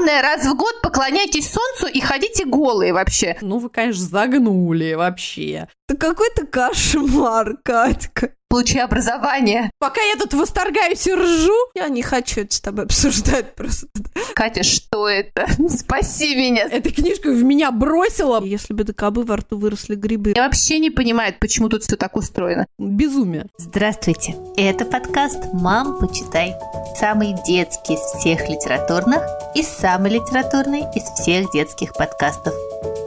Главное, 0.00 0.22
раз 0.22 0.46
в 0.46 0.56
год 0.56 0.80
поклоняйтесь 0.80 1.52
солнцу 1.52 1.86
и 1.86 2.00
ходите 2.00 2.46
голые 2.46 2.94
вообще. 2.94 3.36
Ну, 3.42 3.58
вы, 3.58 3.68
конечно, 3.68 4.02
загнули 4.02 4.94
вообще. 4.94 5.68
Это 5.90 5.98
какой-то 5.98 6.46
кошмар, 6.46 7.56
Катька. 7.64 8.30
Получи 8.48 8.78
образование. 8.78 9.70
Пока 9.80 10.00
я 10.00 10.14
тут 10.14 10.34
восторгаюсь 10.34 11.04
и 11.08 11.12
ржу, 11.12 11.52
Я 11.74 11.88
не 11.88 12.02
хочу 12.02 12.42
это 12.42 12.54
с 12.54 12.60
тобой 12.60 12.84
обсуждать 12.84 13.56
просто. 13.56 13.88
Катя, 14.34 14.62
что 14.62 15.08
это? 15.08 15.48
Спаси 15.68 16.36
меня. 16.36 16.68
эта 16.70 16.92
книжка 16.92 17.30
в 17.30 17.42
меня 17.42 17.72
бросила. 17.72 18.40
Если 18.44 18.72
бы 18.72 18.84
до 18.84 18.92
кобы 18.92 19.24
во 19.24 19.38
рту 19.38 19.58
выросли 19.58 19.96
грибы. 19.96 20.34
Я 20.36 20.44
вообще 20.44 20.78
не 20.78 20.90
понимаю, 20.90 21.34
почему 21.40 21.68
тут 21.68 21.82
все 21.82 21.96
так 21.96 22.14
устроено. 22.14 22.66
Безумие. 22.78 23.46
Здравствуйте! 23.58 24.36
Это 24.56 24.84
подкаст 24.84 25.52
«Мам, 25.52 25.98
почитай». 25.98 26.54
Самый 27.00 27.34
детский 27.44 27.94
из 27.94 28.00
всех 28.00 28.48
литературных 28.48 29.22
и 29.56 29.64
самый 29.64 30.12
литературный 30.12 30.84
из 30.94 31.02
всех 31.02 31.50
детских 31.52 31.94
подкастов. 31.94 32.54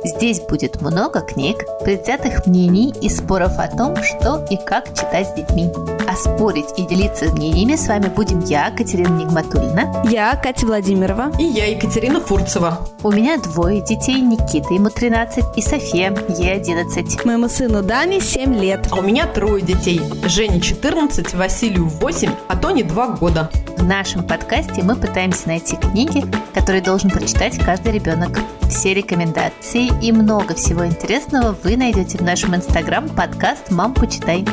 Здесь 0.05 0.41
будет 0.41 0.81
много 0.81 1.21
книг, 1.21 1.63
предвзятых 1.83 2.45
мнений 2.45 2.93
и 3.01 3.07
споров 3.07 3.53
о 3.57 3.67
том, 3.69 3.95
что 4.03 4.45
и 4.49 4.57
как 4.57 4.89
читать 4.89 5.29
с 5.29 5.33
детьми. 5.33 5.69
А 6.07 6.15
спорить 6.15 6.65
и 6.77 6.85
делиться 6.85 7.25
мнениями 7.31 7.75
с 7.75 7.87
вами 7.87 8.07
будем 8.07 8.41
я, 8.41 8.69
Катерина 8.71 9.17
Нигматульна. 9.17 10.03
Я 10.09 10.35
Катя 10.35 10.65
Владимирова. 10.65 11.31
И 11.39 11.43
я, 11.43 11.67
Екатерина 11.67 12.19
Фурцева. 12.19 12.85
У 13.01 13.11
меня 13.11 13.37
двое 13.37 13.81
детей, 13.81 14.19
Никита, 14.19 14.73
ему 14.73 14.89
13, 14.89 15.45
и 15.55 15.61
София, 15.61 16.13
ей 16.37 16.53
11. 16.53 17.23
Моему 17.23 17.47
сыну 17.47 17.81
Дане 17.81 18.19
7 18.19 18.53
лет. 18.55 18.87
А 18.91 18.97
у 18.97 19.01
меня 19.01 19.25
трое 19.25 19.61
детей. 19.61 20.01
Жене 20.25 20.59
14, 20.59 21.33
Василию 21.33 21.87
8, 21.87 22.29
а 22.49 22.57
Тоне 22.57 22.83
2 22.83 23.07
года. 23.07 23.49
В 23.77 23.83
нашем 23.83 24.23
подкасте 24.23 24.83
мы 24.83 24.95
пытаемся 24.95 25.47
найти 25.47 25.77
книги, 25.77 26.23
которые 26.53 26.81
должен 26.81 27.09
прочитать 27.09 27.57
каждый 27.57 27.93
ребенок. 27.93 28.39
Все 28.69 28.93
рекомендации 28.93 29.89
и 30.01 30.11
много 30.11 30.55
всего 30.55 30.85
интересного 30.85 31.55
вы 31.63 31.77
найдете 31.77 32.17
в 32.17 32.21
нашем 32.21 32.55
инстаграм 32.55 33.07
подкаст 33.09 33.71
«Мам, 33.71 33.93
почитай». 33.93 34.45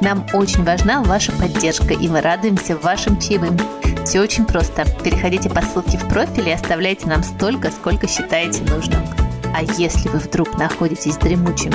Нам 0.00 0.26
очень 0.32 0.64
важна 0.64 1.02
ваша 1.02 1.32
поддержка, 1.32 1.94
и 1.94 2.08
мы 2.08 2.20
радуемся 2.20 2.76
вашим 2.76 3.20
чаевым. 3.20 3.56
Все 4.04 4.20
очень 4.20 4.44
просто. 4.44 4.84
Переходите 5.02 5.50
по 5.50 5.60
ссылке 5.62 5.98
в 5.98 6.08
профиль 6.08 6.48
и 6.48 6.52
оставляйте 6.52 7.06
нам 7.06 7.22
столько, 7.22 7.70
сколько 7.70 8.06
считаете 8.06 8.62
нужным. 8.64 9.00
А 9.54 9.62
если 9.76 10.08
вы 10.08 10.18
вдруг 10.18 10.56
находитесь 10.58 11.16
в 11.16 11.20
дремучем 11.20 11.72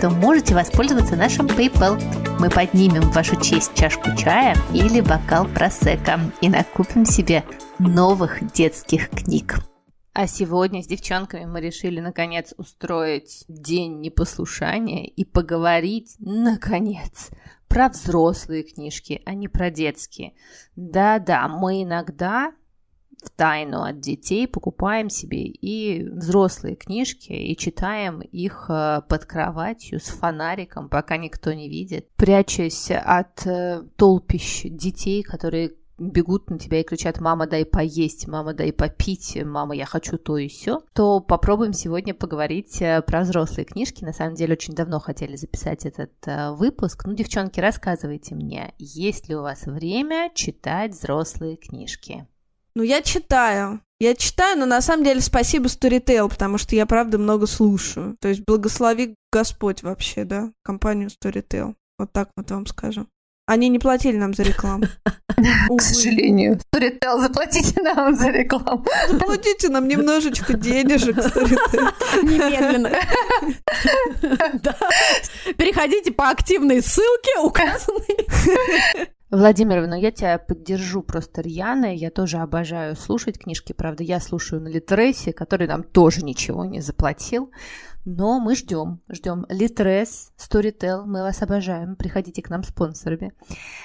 то 0.00 0.10
можете 0.10 0.54
воспользоваться 0.54 1.16
нашим 1.16 1.46
PayPal. 1.46 2.02
Мы 2.38 2.50
поднимем 2.50 3.02
в 3.02 3.14
вашу 3.14 3.40
честь 3.40 3.74
чашку 3.74 4.14
чая 4.16 4.56
или 4.72 5.00
бокал 5.00 5.46
просека 5.46 6.20
и 6.40 6.48
накупим 6.48 7.04
себе 7.04 7.44
новых 7.78 8.52
детских 8.52 9.08
книг. 9.10 9.56
А 10.14 10.26
сегодня 10.26 10.82
с 10.82 10.86
девчонками 10.86 11.46
мы 11.46 11.62
решили 11.62 11.98
наконец 11.98 12.52
устроить 12.58 13.44
день 13.48 14.00
непослушания 14.00 15.06
и 15.06 15.24
поговорить, 15.24 16.16
наконец, 16.18 17.30
про 17.66 17.88
взрослые 17.88 18.62
книжки, 18.62 19.22
а 19.24 19.32
не 19.32 19.48
про 19.48 19.70
детские. 19.70 20.34
Да-да, 20.76 21.48
мы 21.48 21.82
иногда 21.84 22.52
в 23.24 23.30
тайну 23.30 23.84
от 23.84 24.00
детей 24.00 24.46
покупаем 24.46 25.08
себе 25.08 25.44
и 25.44 26.04
взрослые 26.04 26.76
книжки 26.76 27.32
и 27.32 27.56
читаем 27.56 28.20
их 28.20 28.66
э, 28.68 29.00
под 29.08 29.24
кроватью 29.24 30.00
с 30.00 30.08
фонариком, 30.08 30.88
пока 30.88 31.16
никто 31.16 31.52
не 31.52 31.68
видит, 31.70 32.10
прячась 32.16 32.90
от 32.90 33.46
э, 33.46 33.84
толпищ 33.96 34.64
детей, 34.64 35.22
которые 35.22 35.72
бегут 36.10 36.50
на 36.50 36.58
тебя 36.58 36.80
и 36.80 36.84
кричат 36.84 37.20
«мама, 37.20 37.46
дай 37.46 37.64
поесть», 37.64 38.26
«мама, 38.26 38.54
дай 38.54 38.72
попить», 38.72 39.38
«мама, 39.44 39.74
я 39.74 39.86
хочу 39.86 40.18
то 40.18 40.36
и 40.36 40.48
все, 40.48 40.82
то 40.92 41.20
попробуем 41.20 41.72
сегодня 41.72 42.14
поговорить 42.14 42.80
э, 42.80 43.02
про 43.02 43.22
взрослые 43.22 43.64
книжки. 43.64 44.04
На 44.04 44.12
самом 44.12 44.34
деле 44.34 44.54
очень 44.54 44.74
давно 44.74 45.00
хотели 45.00 45.36
записать 45.36 45.86
этот 45.86 46.12
э, 46.26 46.52
выпуск. 46.52 47.04
Ну, 47.04 47.14
девчонки, 47.14 47.60
рассказывайте 47.60 48.34
мне, 48.34 48.74
есть 48.78 49.28
ли 49.28 49.36
у 49.36 49.42
вас 49.42 49.66
время 49.66 50.30
читать 50.34 50.92
взрослые 50.92 51.56
книжки? 51.56 52.26
Ну, 52.74 52.82
я 52.82 53.02
читаю. 53.02 53.80
Я 54.00 54.14
читаю, 54.16 54.58
но 54.58 54.66
на 54.66 54.80
самом 54.80 55.04
деле 55.04 55.20
спасибо 55.20 55.66
Storytel, 55.66 56.28
потому 56.28 56.58
что 56.58 56.74
я, 56.74 56.86
правда, 56.86 57.18
много 57.18 57.46
слушаю. 57.46 58.16
То 58.20 58.28
есть 58.28 58.42
благослови 58.46 59.14
Господь 59.30 59.82
вообще, 59.82 60.24
да, 60.24 60.52
компанию 60.64 61.08
Storytel. 61.08 61.74
Вот 61.98 62.12
так 62.12 62.30
вот 62.36 62.50
вам 62.50 62.66
скажу. 62.66 63.06
Они 63.46 63.68
не 63.68 63.78
платили 63.78 64.16
нам 64.16 64.34
за 64.34 64.42
рекламу. 64.44 64.86
К 65.36 65.80
сожалению. 65.80 66.58
Storytel, 66.74 67.20
заплатите 67.20 67.82
нам 67.82 68.14
за 68.14 68.30
рекламу. 68.30 68.84
Заплатите 69.08 69.68
нам 69.68 69.88
немножечко 69.88 70.54
денежек, 70.54 71.18
Storytel. 71.18 71.92
Немедленно. 72.22 72.90
Переходите 75.56 76.12
по 76.12 76.30
активной 76.30 76.82
ссылке, 76.82 77.38
указанной. 77.42 78.26
Владимир, 79.32 79.86
ну 79.86 79.96
я 79.96 80.10
тебя 80.10 80.36
поддержу 80.36 81.02
просто 81.02 81.40
рьяно. 81.40 81.96
Я 81.96 82.10
тоже 82.10 82.36
обожаю 82.36 82.94
слушать 82.94 83.38
книжки. 83.38 83.72
Правда, 83.72 84.02
я 84.02 84.20
слушаю 84.20 84.60
на 84.60 84.68
Литресе, 84.68 85.32
который 85.32 85.66
нам 85.66 85.84
тоже 85.84 86.22
ничего 86.22 86.66
не 86.66 86.82
заплатил. 86.82 87.50
Но 88.04 88.40
мы 88.40 88.56
ждем, 88.56 89.00
ждем 89.08 89.46
Литрес, 89.48 90.32
Storytel, 90.36 91.04
мы 91.04 91.22
вас 91.22 91.40
обожаем, 91.40 91.94
приходите 91.94 92.42
к 92.42 92.50
нам 92.50 92.64
спонсорами. 92.64 93.32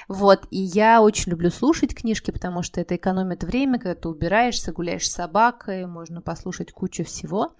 Вот, 0.08 0.46
и 0.50 0.58
я 0.58 1.00
очень 1.02 1.30
люблю 1.30 1.50
слушать 1.50 1.94
книжки, 1.94 2.32
потому 2.32 2.64
что 2.64 2.80
это 2.80 2.96
экономит 2.96 3.44
время, 3.44 3.78
когда 3.78 3.94
ты 3.94 4.08
убираешься, 4.08 4.72
гуляешь 4.72 5.08
с 5.08 5.14
собакой, 5.14 5.86
можно 5.86 6.20
послушать 6.20 6.72
кучу 6.72 7.04
всего. 7.04 7.54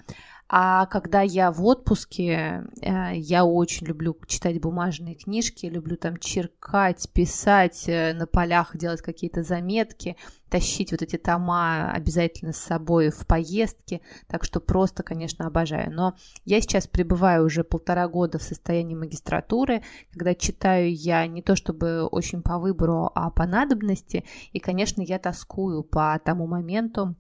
А 0.50 0.86
когда 0.86 1.20
я 1.20 1.52
в 1.52 1.62
отпуске, 1.62 2.64
э, 2.80 3.16
я 3.16 3.44
очень 3.44 3.86
люблю 3.86 4.16
читать 4.26 4.58
бумажные 4.62 5.14
книжки, 5.14 5.66
люблю 5.66 5.98
там 5.98 6.16
черкать, 6.16 7.06
писать 7.12 7.84
э, 7.86 8.14
на 8.14 8.26
полях, 8.26 8.74
делать 8.74 9.02
какие-то 9.02 9.42
заметки, 9.42 10.16
тащить 10.48 10.90
вот 10.92 11.02
эти 11.02 11.16
тома 11.16 11.92
обязательно 11.92 12.54
с 12.54 12.58
собой 12.58 13.10
в 13.10 13.26
поездке, 13.26 14.00
так 14.26 14.42
что 14.42 14.60
просто, 14.60 15.02
конечно, 15.02 15.46
обожаю. 15.46 15.92
Но 15.92 16.14
я 16.46 16.62
сейчас 16.62 16.86
пребываю 16.86 17.44
уже 17.44 17.62
полтора 17.62 18.08
года 18.08 18.38
в 18.38 18.42
состоянии 18.42 18.94
магистратуры, 18.94 19.82
когда 20.12 20.34
читаю 20.34 20.94
я 20.94 21.26
не 21.26 21.42
то 21.42 21.56
чтобы 21.56 22.06
очень 22.06 22.40
по 22.40 22.58
выбору, 22.58 23.10
а 23.14 23.30
по 23.30 23.46
надобности, 23.46 24.24
и, 24.52 24.60
конечно, 24.60 25.02
я 25.02 25.18
тоскую 25.18 25.82
по 25.82 26.18
тому 26.24 26.46
моменту, 26.46 27.16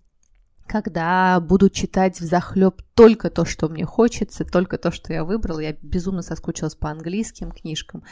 когда 0.68 1.40
буду 1.40 1.70
читать 1.70 2.20
в 2.20 2.24
захлеб 2.24 2.82
только 2.94 3.30
то, 3.30 3.44
что 3.44 3.68
мне 3.68 3.84
хочется, 3.84 4.44
только 4.44 4.78
то, 4.78 4.90
что 4.90 5.12
я 5.12 5.24
выбрала. 5.24 5.60
Я 5.60 5.72
безумно 5.82 6.22
соскучилась 6.22 6.74
по 6.74 6.90
английским 6.90 7.50
книжкам. 7.50 8.04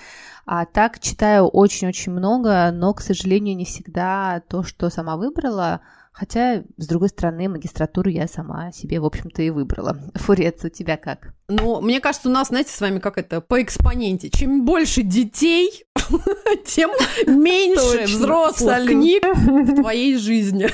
А 0.46 0.64
так 0.64 0.98
читаю 1.00 1.46
очень-очень 1.46 2.12
много, 2.12 2.70
но, 2.72 2.94
к 2.94 3.00
сожалению, 3.00 3.56
не 3.56 3.64
всегда 3.64 4.42
то, 4.48 4.62
что 4.62 4.90
сама 4.90 5.16
выбрала, 5.16 5.82
Хотя, 6.18 6.62
с 6.78 6.86
другой 6.86 7.10
стороны, 7.10 7.46
магистратуру 7.46 8.08
я 8.08 8.26
сама 8.26 8.72
себе, 8.72 9.00
в 9.00 9.04
общем-то, 9.04 9.42
и 9.42 9.50
выбрала. 9.50 9.98
Фурец, 10.14 10.64
у 10.64 10.70
тебя 10.70 10.96
как? 10.96 11.34
Ну, 11.48 11.82
мне 11.82 12.00
кажется, 12.00 12.30
у 12.30 12.32
нас, 12.32 12.48
знаете, 12.48 12.70
с 12.70 12.80
вами 12.80 13.00
как 13.00 13.18
это, 13.18 13.42
по 13.42 13.60
экспоненте. 13.60 14.30
Чем 14.30 14.64
больше 14.64 15.02
детей, 15.02 15.84
тем 16.64 16.90
меньше 17.26 18.04
взрослых 18.04 18.86
книг 18.86 19.24
в 19.26 19.74
твоей 19.82 20.16
жизни. 20.16 20.68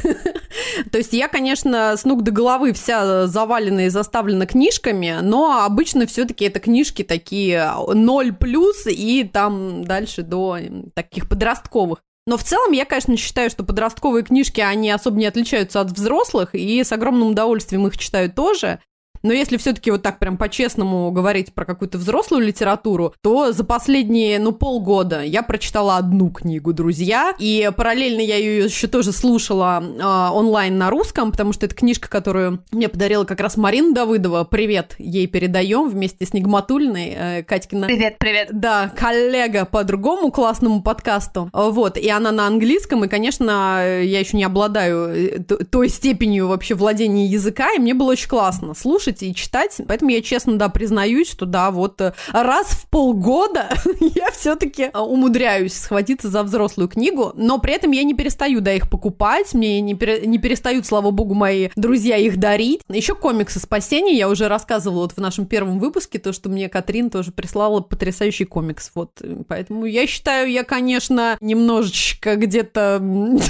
То 0.92 0.98
есть 0.98 1.12
я, 1.12 1.26
конечно, 1.26 1.96
с 1.96 2.04
ног 2.04 2.22
до 2.22 2.30
головы 2.30 2.72
вся 2.72 3.26
завалена 3.26 3.86
и 3.86 3.88
заставлена 3.88 4.46
книжками, 4.46 5.18
но 5.22 5.64
обычно 5.64 6.06
все 6.06 6.24
таки 6.24 6.44
это 6.44 6.60
книжки 6.60 7.02
такие 7.02 7.68
0 7.92 8.32
плюс 8.34 8.86
и 8.86 9.24
там 9.24 9.82
дальше 9.82 10.22
до 10.22 10.58
таких 10.94 11.28
подростковых. 11.28 11.98
Но 12.26 12.36
в 12.36 12.44
целом 12.44 12.72
я, 12.72 12.84
конечно, 12.84 13.16
считаю, 13.16 13.50
что 13.50 13.64
подростковые 13.64 14.24
книжки, 14.24 14.60
они 14.60 14.90
особо 14.90 15.16
не 15.16 15.26
отличаются 15.26 15.80
от 15.80 15.90
взрослых, 15.90 16.54
и 16.54 16.82
с 16.82 16.92
огромным 16.92 17.30
удовольствием 17.30 17.86
их 17.86 17.98
читаю 17.98 18.30
тоже. 18.30 18.80
Но 19.22 19.32
если 19.32 19.56
все-таки 19.56 19.90
вот 19.90 20.02
так 20.02 20.18
прям 20.18 20.36
по-честному 20.36 21.10
говорить 21.10 21.52
про 21.54 21.64
какую-то 21.64 21.98
взрослую 21.98 22.46
литературу, 22.46 23.14
то 23.22 23.52
за 23.52 23.64
последние, 23.64 24.38
ну, 24.38 24.52
полгода 24.52 25.22
я 25.22 25.42
прочитала 25.42 25.96
одну 25.96 26.30
книгу 26.30 26.72
«Друзья», 26.72 27.34
и 27.38 27.70
параллельно 27.76 28.20
я 28.20 28.36
ее 28.36 28.64
еще 28.64 28.88
тоже 28.88 29.12
слушала 29.12 29.82
э, 29.82 30.34
онлайн 30.34 30.76
на 30.76 30.90
русском, 30.90 31.30
потому 31.30 31.52
что 31.52 31.66
это 31.66 31.74
книжка, 31.74 32.08
которую 32.08 32.64
мне 32.72 32.88
подарила 32.88 33.24
как 33.24 33.40
раз 33.40 33.56
Марина 33.56 33.94
Давыдова. 33.94 34.44
Привет 34.44 34.96
ей 34.98 35.26
передаем 35.26 35.88
вместе 35.88 36.26
с 36.26 36.32
Нигматульной, 36.32 37.14
э, 37.16 37.42
Катькина. 37.44 37.86
Привет, 37.86 38.16
привет. 38.18 38.48
Да, 38.52 38.92
коллега 38.96 39.64
по 39.64 39.84
другому 39.84 40.30
классному 40.32 40.82
подкасту. 40.82 41.48
Вот, 41.52 41.96
и 41.96 42.08
она 42.08 42.32
на 42.32 42.46
английском, 42.46 43.04
и, 43.04 43.08
конечно, 43.08 44.00
я 44.02 44.20
еще 44.20 44.36
не 44.36 44.44
обладаю 44.44 45.08
э, 45.08 45.38
той 45.38 45.88
степенью 45.88 46.48
вообще 46.48 46.74
владения 46.74 47.26
языка, 47.26 47.72
и 47.72 47.78
мне 47.78 47.94
было 47.94 48.12
очень 48.12 48.28
классно 48.28 48.74
слушать 48.74 49.11
слушать 49.12 49.22
и 49.22 49.34
читать. 49.34 49.80
Поэтому 49.86 50.10
я 50.10 50.22
честно, 50.22 50.58
да, 50.58 50.68
признаюсь, 50.68 51.30
что 51.30 51.46
да, 51.46 51.70
вот 51.70 52.00
э, 52.00 52.12
раз 52.32 52.68
в 52.68 52.88
полгода 52.88 53.68
я 54.00 54.30
все-таки 54.30 54.84
э, 54.84 54.98
умудряюсь 54.98 55.74
схватиться 55.74 56.28
за 56.28 56.42
взрослую 56.42 56.88
книгу, 56.88 57.32
но 57.34 57.58
при 57.58 57.74
этом 57.74 57.92
я 57.92 58.02
не 58.02 58.14
перестаю, 58.14 58.60
да, 58.60 58.72
их 58.72 58.90
покупать, 58.90 59.54
мне 59.54 59.80
не, 59.80 59.94
пере, 59.94 60.26
не 60.26 60.38
перестают, 60.38 60.86
слава 60.86 61.10
богу, 61.10 61.34
мои 61.34 61.68
друзья 61.76 62.16
их 62.16 62.38
дарить. 62.38 62.80
Еще 62.88 63.14
комиксы 63.14 63.60
спасения, 63.60 64.16
я 64.16 64.28
уже 64.28 64.48
рассказывала 64.48 65.02
вот 65.02 65.12
в 65.12 65.18
нашем 65.18 65.46
первом 65.46 65.78
выпуске, 65.78 66.18
то, 66.18 66.32
что 66.32 66.48
мне 66.48 66.68
Катрин 66.68 67.10
тоже 67.10 67.32
прислала 67.32 67.80
потрясающий 67.80 68.44
комикс, 68.44 68.90
вот. 68.94 69.10
Поэтому 69.48 69.86
я 69.86 70.06
считаю, 70.06 70.50
я, 70.50 70.64
конечно, 70.64 71.36
немножечко 71.40 72.36
где-то 72.36 73.02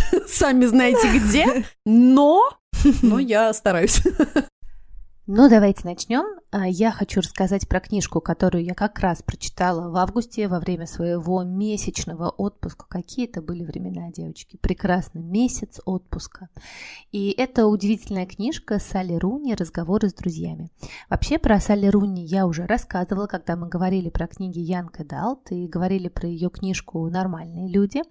сами 0.29 0.67
знаете 0.67 1.09
где, 1.19 1.65
но 1.85 2.51
но 3.03 3.19
я 3.19 3.53
стараюсь. 3.53 4.03
Ну, 5.27 5.49
давайте 5.49 5.83
начнем. 5.85 6.42
А, 6.55 6.69
я 6.69 6.91
хочу 6.91 7.23
рассказать 7.23 7.67
про 7.67 7.81
книжку, 7.81 8.21
которую 8.21 8.63
я 8.63 8.75
как 8.75 8.99
раз 8.99 9.23
прочитала 9.23 9.89
в 9.89 9.97
августе 9.97 10.49
во 10.49 10.61
время 10.61 10.87
своего 10.87 11.43
месячного 11.43 12.29
отпуска. 12.29 12.85
Какие 12.91 13.27
это 13.27 13.41
были 13.41 13.65
времена, 13.65 14.11
девочки? 14.13 14.59
Прекрасный 14.59 15.23
месяц 15.23 15.81
отпуска. 15.87 16.51
И 17.11 17.31
это 17.31 17.67
удивительная 17.67 18.27
книжка 18.27 18.79
Салли 18.79 19.15
Руни 19.15 19.55
«Разговоры 19.55 20.11
с 20.11 20.13
друзьями». 20.13 20.69
Вообще 21.09 21.39
про 21.39 21.59
Салли 21.59 21.87
Руни 21.87 22.23
я 22.27 22.47
уже 22.47 22.67
рассказывала, 22.67 23.27
когда 23.27 23.57
мы 23.57 23.71
говорили 23.71 24.11
про 24.11 24.27
книги 24.27 24.59
Янка 24.59 25.07
Далт 25.07 25.51
и 25.53 25.67
говорили 25.67 26.09
про 26.09 26.29
ее 26.29 26.51
книжку 26.51 27.09
«Нормальные 27.09 27.71
люди». 27.71 28.03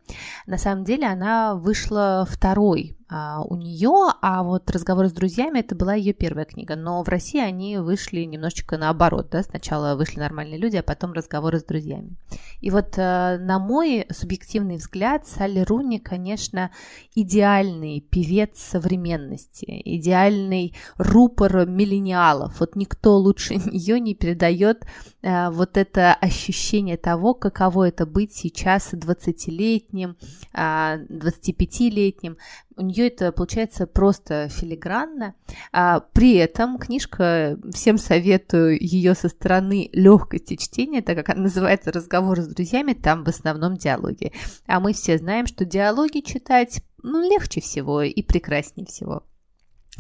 На 0.48 0.58
самом 0.58 0.84
деле 0.84 1.06
она 1.06 1.54
вышла 1.54 2.26
второй 2.28 2.98
а, 3.14 3.42
у 3.44 3.58
нее, 3.58 4.14
а 4.22 4.42
вот 4.42 4.72
разговоры 4.72 5.10
с 5.10 5.12
друзьями 5.12 5.60
это 5.60 5.76
была 5.76 5.96
ее 5.96 6.14
первая 6.14 6.46
книга, 6.46 6.78
но 6.78 7.04
в 7.04 7.10
России 7.10 7.42
они 7.42 7.78
вышли 7.78 8.24
немножечко 8.32 8.78
наоборот, 8.78 9.30
да, 9.32 9.44
сначала 9.44 9.96
вышли 9.96 10.20
нормальные 10.20 10.58
люди, 10.58 10.78
а 10.78 10.84
потом 10.84 11.14
разговоры 11.14 11.60
с 11.60 11.64
друзьями. 11.64 12.16
И 12.62 12.70
вот 12.70 12.98
э, 12.98 13.38
на 13.38 13.60
мой 13.60 14.06
субъективный 14.12 14.78
взгляд, 14.78 15.28
Салли 15.28 15.60
Руни, 15.60 16.00
конечно, 16.00 16.72
идеальный 17.16 18.02
певец 18.02 18.60
современности, 18.60 19.82
идеальный 19.86 20.74
рупор 20.98 21.68
миллениалов. 21.68 22.60
Вот 22.60 22.76
никто 22.76 23.18
лучше 23.18 23.56
нее 23.72 24.00
не 24.00 24.16
передает 24.16 24.86
э, 25.22 25.50
вот 25.50 25.78
это 25.78 26.14
ощущение 26.14 26.98
того, 26.98 27.34
каково 27.34 27.90
это 27.90 28.06
быть 28.06 28.34
сейчас 28.34 28.94
20-летним, 28.94 30.16
25-летним, 30.54 32.34
а, 32.34 32.71
у 32.78 32.82
нее 32.82 33.08
это 33.08 33.32
получается 33.32 33.88
просто 33.88 34.48
филигранно. 34.50 35.36
А, 35.72 36.00
при 36.00 36.36
этом 36.36 36.78
книжка, 36.78 37.58
всем 37.74 37.98
советую 37.98 38.82
ее 38.82 39.16
со 39.16 39.30
стороны 39.30 39.90
легкости 39.94 40.56
чтения, 40.56 41.02
так 41.02 41.18
как 41.18 41.30
она 41.30 41.44
называется 41.44 41.92
«Разговоры 41.92 42.42
с 42.42 42.48
друзьями», 42.48 42.94
там 42.94 43.24
в 43.24 43.28
основном 43.28 43.78
диалоги. 43.78 44.32
А 44.68 44.80
мы 44.80 44.94
все 44.94 45.18
знаем, 45.18 45.48
что 45.48 45.66
диалоги 45.66 46.20
читать 46.20 46.82
ну, 47.04 47.22
легче 47.22 47.62
всего 47.62 48.02
и 48.02 48.22
прекраснее 48.22 48.86
всего. 48.86 49.24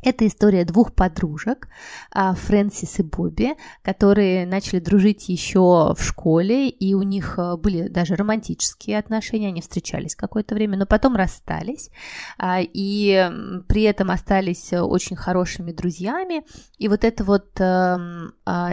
Это 0.04 0.26
история 0.26 0.66
двух 0.66 0.94
подружек, 0.94 1.68
а, 2.12 2.34
Фрэнсис 2.34 3.00
и 3.00 3.04
Бобби, 3.04 3.52
которые 3.84 4.48
начали 4.48 4.80
дружить 4.80 5.30
еще 5.30 5.94
в 5.96 6.00
школе, 6.00 6.70
и 6.70 6.96
у 6.96 7.04
них 7.04 7.36
а, 7.38 7.56
были 7.56 7.88
даже 7.88 8.16
романтические 8.16 8.98
отношения, 8.98 9.50
они 9.50 9.62
встречались 9.62 10.16
какое-то 10.16 10.56
время, 10.56 10.78
но 10.78 10.88
потом 10.88 11.16
расстались, 11.16 11.92
а, 12.40 12.60
и 12.62 13.32
при 13.68 13.84
этом 13.84 14.10
остались 14.10 14.74
очень 14.74 15.16
хорошими 15.16 15.72
друзьями, 15.72 16.44
и 16.78 16.88
вот 16.88 17.04
это 17.04 17.24
вот 17.24 17.52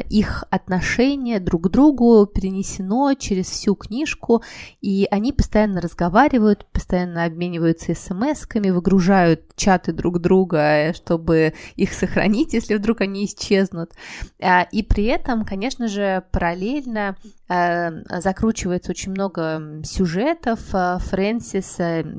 их 0.09 0.45
отношение 0.51 1.41
друг 1.41 1.65
к 1.65 1.69
другу 1.69 2.27
перенесено 2.27 3.15
через 3.15 3.47
всю 3.47 3.75
книжку, 3.75 4.43
и 4.81 5.07
они 5.11 5.33
постоянно 5.33 5.81
разговаривают, 5.81 6.67
постоянно 6.73 7.25
обмениваются 7.25 7.93
смс-ками, 7.93 8.71
выгружают 8.71 9.43
чаты 9.57 9.93
друг 9.93 10.21
друга, 10.21 10.93
чтобы 11.19 11.55
их 11.76 11.93
сохранить, 11.93 12.53
если 12.53 12.76
вдруг 12.76 13.00
они 13.00 13.25
исчезнут. 13.25 13.93
А, 14.41 14.62
и 14.70 14.82
при 14.82 15.05
этом, 15.05 15.44
конечно 15.44 15.88
же, 15.88 16.25
параллельно 16.31 17.17
а, 17.49 17.91
закручивается 18.20 18.93
очень 18.93 19.11
много 19.11 19.82
сюжетов. 19.85 20.61
А, 20.73 20.99
Фрэнсис, 20.99 21.76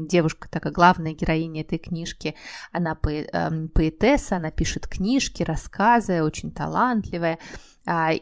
девушка, 0.09 0.49
такая 0.49 0.73
главная 0.73 1.13
героиня 1.13 1.61
этой 1.61 1.77
книжки, 1.77 2.35
она 2.71 2.95
поэтесса, 2.95 4.35
она 4.35 4.51
пишет 4.51 4.87
книжки, 4.87 5.43
рассказы, 5.43 6.21
очень 6.23 6.51
талантливая, 6.51 7.39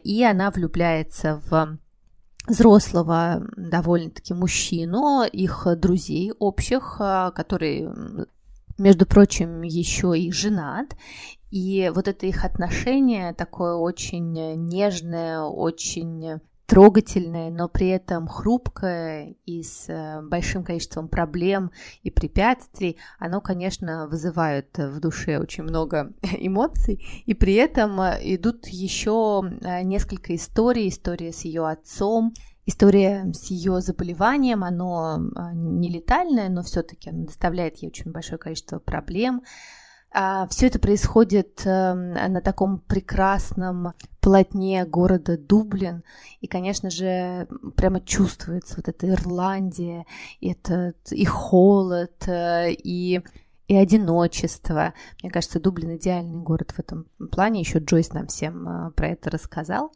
и 0.04 0.24
она 0.24 0.50
влюбляется 0.50 1.42
в 1.50 1.78
взрослого 2.46 3.46
довольно-таки 3.56 4.32
мужчину, 4.32 5.24
их 5.24 5.66
друзей 5.76 6.32
общих, 6.38 6.96
который 7.34 7.88
между 8.78 9.06
прочим, 9.06 9.62
еще 9.62 10.18
и 10.18 10.32
женат. 10.32 10.96
И 11.50 11.90
вот 11.94 12.08
это 12.08 12.26
их 12.26 12.44
отношение 12.44 13.32
такое 13.32 13.74
очень 13.74 14.32
нежное, 14.32 15.42
очень 15.42 16.40
трогательное, 16.68 17.50
но 17.50 17.66
при 17.66 17.88
этом 17.88 18.28
хрупкое 18.28 19.34
и 19.46 19.62
с 19.62 19.88
э, 19.88 20.20
большим 20.20 20.62
количеством 20.62 21.08
проблем 21.08 21.70
и 22.02 22.10
препятствий, 22.10 22.98
оно, 23.18 23.40
конечно, 23.40 24.06
вызывает 24.06 24.76
в 24.76 25.00
душе 25.00 25.38
очень 25.38 25.62
много 25.62 26.12
эмоций. 26.38 27.02
И 27.24 27.32
при 27.32 27.54
этом 27.54 27.98
э, 28.02 28.18
идут 28.34 28.66
еще 28.68 29.42
э, 29.62 29.82
несколько 29.82 30.36
историй, 30.36 30.88
история 30.88 31.32
с 31.32 31.46
ее 31.46 31.66
отцом, 31.66 32.34
история 32.68 33.32
с 33.32 33.46
ее 33.46 33.80
заболеванием, 33.80 34.62
оно 34.62 35.20
а, 35.34 35.52
не 35.54 35.88
летальное, 35.88 36.48
но 36.48 36.62
все-таки 36.62 37.10
оно 37.10 37.24
доставляет 37.24 37.78
ей 37.78 37.88
очень 37.88 38.12
большое 38.12 38.38
количество 38.38 38.78
проблем. 38.78 39.42
А, 40.10 40.46
Все 40.48 40.66
это 40.66 40.78
происходит 40.78 41.62
эм, 41.64 42.12
на 42.12 42.40
таком 42.42 42.80
прекрасном 42.80 43.94
полотне 44.20 44.84
города 44.84 45.38
Дублин, 45.38 46.04
и, 46.40 46.46
конечно 46.46 46.90
же, 46.90 47.48
прямо 47.76 48.00
чувствуется 48.00 48.74
вот 48.76 48.88
эта 48.88 49.08
Ирландия, 49.08 50.04
этот 50.40 51.10
и 51.10 51.24
холод, 51.24 52.28
э, 52.28 52.72
и 52.72 53.22
и 53.68 53.76
одиночество. 53.76 54.94
Мне 55.22 55.30
кажется, 55.30 55.60
Дублин 55.60 55.96
идеальный 55.96 56.40
город 56.40 56.72
в 56.72 56.78
этом 56.78 57.04
плане. 57.30 57.60
Еще 57.60 57.80
Джойс 57.80 58.14
нам 58.14 58.26
всем 58.28 58.66
э, 58.66 58.90
про 58.92 59.08
это 59.08 59.28
рассказал. 59.28 59.92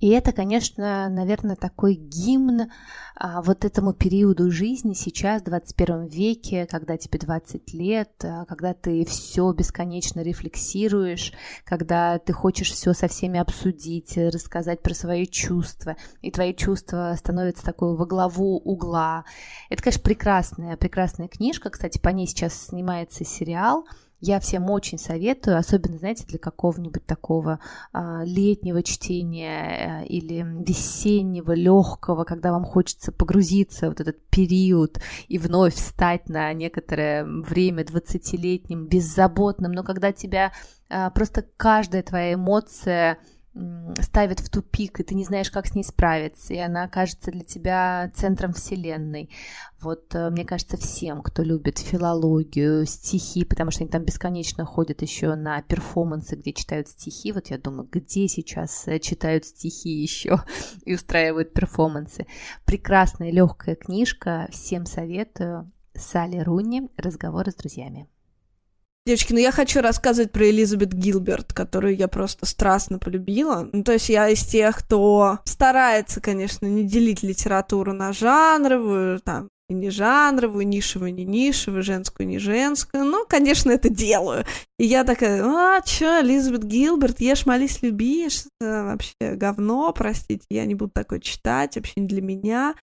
И 0.00 0.08
это, 0.08 0.32
конечно, 0.32 1.10
наверное, 1.10 1.56
такой 1.56 1.94
гимн 1.94 2.70
а, 3.16 3.42
вот 3.42 3.66
этому 3.66 3.92
периоду 3.92 4.50
жизни 4.50 4.94
сейчас, 4.94 5.42
в 5.42 5.44
21 5.44 6.06
веке, 6.06 6.66
когда 6.66 6.96
тебе 6.96 7.18
20 7.18 7.74
лет, 7.74 8.10
а, 8.24 8.46
когда 8.46 8.72
ты 8.72 9.04
все 9.04 9.52
бесконечно 9.52 10.20
рефлексируешь, 10.20 11.34
когда 11.64 12.18
ты 12.18 12.32
хочешь 12.32 12.70
все 12.72 12.94
со 12.94 13.08
всеми 13.08 13.38
обсудить, 13.38 14.16
рассказать 14.16 14.80
про 14.80 14.94
свои 14.94 15.26
чувства, 15.26 15.96
и 16.22 16.30
твои 16.30 16.54
чувства 16.54 17.14
становятся 17.18 17.62
такой 17.62 17.94
во 17.94 18.06
главу 18.06 18.56
угла. 18.56 19.26
Это, 19.68 19.82
конечно, 19.82 20.02
прекрасная, 20.02 20.76
прекрасная 20.78 21.28
книжка. 21.28 21.68
Кстати, 21.68 21.98
по 21.98 22.08
ней 22.08 22.26
сейчас 22.26 22.54
снимается 22.54 23.24
сериал– 23.26 23.86
я 24.20 24.38
всем 24.40 24.70
очень 24.70 24.98
советую, 24.98 25.56
особенно, 25.56 25.98
знаете, 25.98 26.24
для 26.26 26.38
какого-нибудь 26.38 27.04
такого 27.06 27.60
а, 27.92 28.22
летнего 28.24 28.82
чтения 28.82 30.02
э, 30.02 30.06
или 30.06 30.44
весеннего, 30.66 31.52
легкого, 31.52 32.24
когда 32.24 32.52
вам 32.52 32.64
хочется 32.64 33.12
погрузиться 33.12 33.86
в 33.86 33.90
вот 33.90 34.00
этот 34.00 34.18
период 34.28 35.00
и 35.28 35.38
вновь 35.38 35.74
встать 35.74 36.28
на 36.28 36.52
некоторое 36.52 37.24
время 37.24 37.82
20-летним, 37.82 38.86
беззаботным, 38.86 39.72
но 39.72 39.82
когда 39.82 40.12
тебя 40.12 40.52
а, 40.88 41.10
просто 41.10 41.44
каждая 41.56 42.02
твоя 42.02 42.34
эмоция 42.34 43.18
ставит 44.00 44.40
в 44.40 44.48
тупик, 44.48 45.00
и 45.00 45.02
ты 45.02 45.14
не 45.14 45.24
знаешь, 45.24 45.50
как 45.50 45.66
с 45.66 45.74
ней 45.74 45.82
справиться, 45.82 46.54
и 46.54 46.58
она 46.58 46.84
окажется 46.84 47.32
для 47.32 47.42
тебя 47.42 48.10
центром 48.14 48.52
вселенной. 48.52 49.30
Вот, 49.80 50.14
э, 50.14 50.30
мне 50.30 50.44
кажется, 50.44 50.76
всем, 50.76 51.20
кто 51.22 51.42
любит 51.42 51.78
филологию, 51.78 52.86
стихи, 52.86 53.44
потому 53.44 53.70
что 53.70 53.82
они 53.82 53.90
там 53.90 54.04
бесконечно 54.04 54.64
ходят 54.64 55.02
еще 55.02 55.34
на 55.34 55.62
перформансы, 55.62 56.36
где 56.36 56.52
читают 56.52 56.88
стихи. 56.88 57.32
Вот 57.32 57.48
я 57.48 57.58
думаю, 57.58 57.88
где 57.90 58.28
сейчас 58.28 58.86
э, 58.86 59.00
читают 59.00 59.44
стихи 59.44 59.90
еще 59.90 60.42
и 60.84 60.94
устраивают 60.94 61.52
перформансы. 61.52 62.26
Прекрасная 62.64 63.32
легкая 63.32 63.74
книжка, 63.74 64.48
всем 64.52 64.86
советую. 64.86 65.72
Салли 65.94 66.38
Руни 66.38 66.88
«Разговоры 66.96 67.50
с 67.50 67.56
друзьями». 67.56 68.08
Девочки, 69.06 69.32
ну 69.32 69.38
я 69.38 69.50
хочу 69.50 69.80
рассказывать 69.80 70.30
про 70.30 70.48
Элизабет 70.50 70.92
Гилберт, 70.92 71.54
которую 71.54 71.96
я 71.96 72.06
просто 72.06 72.44
страстно 72.44 72.98
полюбила. 72.98 73.68
Ну, 73.72 73.82
то 73.82 73.92
есть 73.92 74.10
я 74.10 74.28
из 74.28 74.44
тех, 74.44 74.76
кто 74.76 75.38
старается, 75.44 76.20
конечно, 76.20 76.66
не 76.66 76.84
делить 76.84 77.22
литературу 77.22 77.94
на 77.94 78.12
жанровую, 78.12 79.20
там, 79.20 79.48
И 79.70 79.74
не 79.74 79.88
жанровую, 79.88 80.66
нишевую, 80.68 81.14
не 81.14 81.24
нишевую, 81.24 81.82
женскую, 81.82 82.26
не 82.26 82.38
женскую. 82.38 83.04
Но, 83.04 83.24
конечно, 83.24 83.70
это 83.70 83.88
делаю. 83.88 84.44
И 84.78 84.84
я 84.84 85.04
такая, 85.04 85.42
а, 85.44 85.80
чё, 85.80 86.20
Элизабет 86.20 86.64
Гилберт, 86.64 87.20
ешь, 87.20 87.46
молись, 87.46 87.80
любишь. 87.82 88.44
вообще 88.60 89.14
говно, 89.20 89.92
простите, 89.94 90.44
я 90.50 90.66
не 90.66 90.74
буду 90.74 90.90
такое 90.92 91.20
читать, 91.20 91.76
вообще 91.76 91.94
не 91.96 92.06
для 92.06 92.20
меня. 92.20 92.74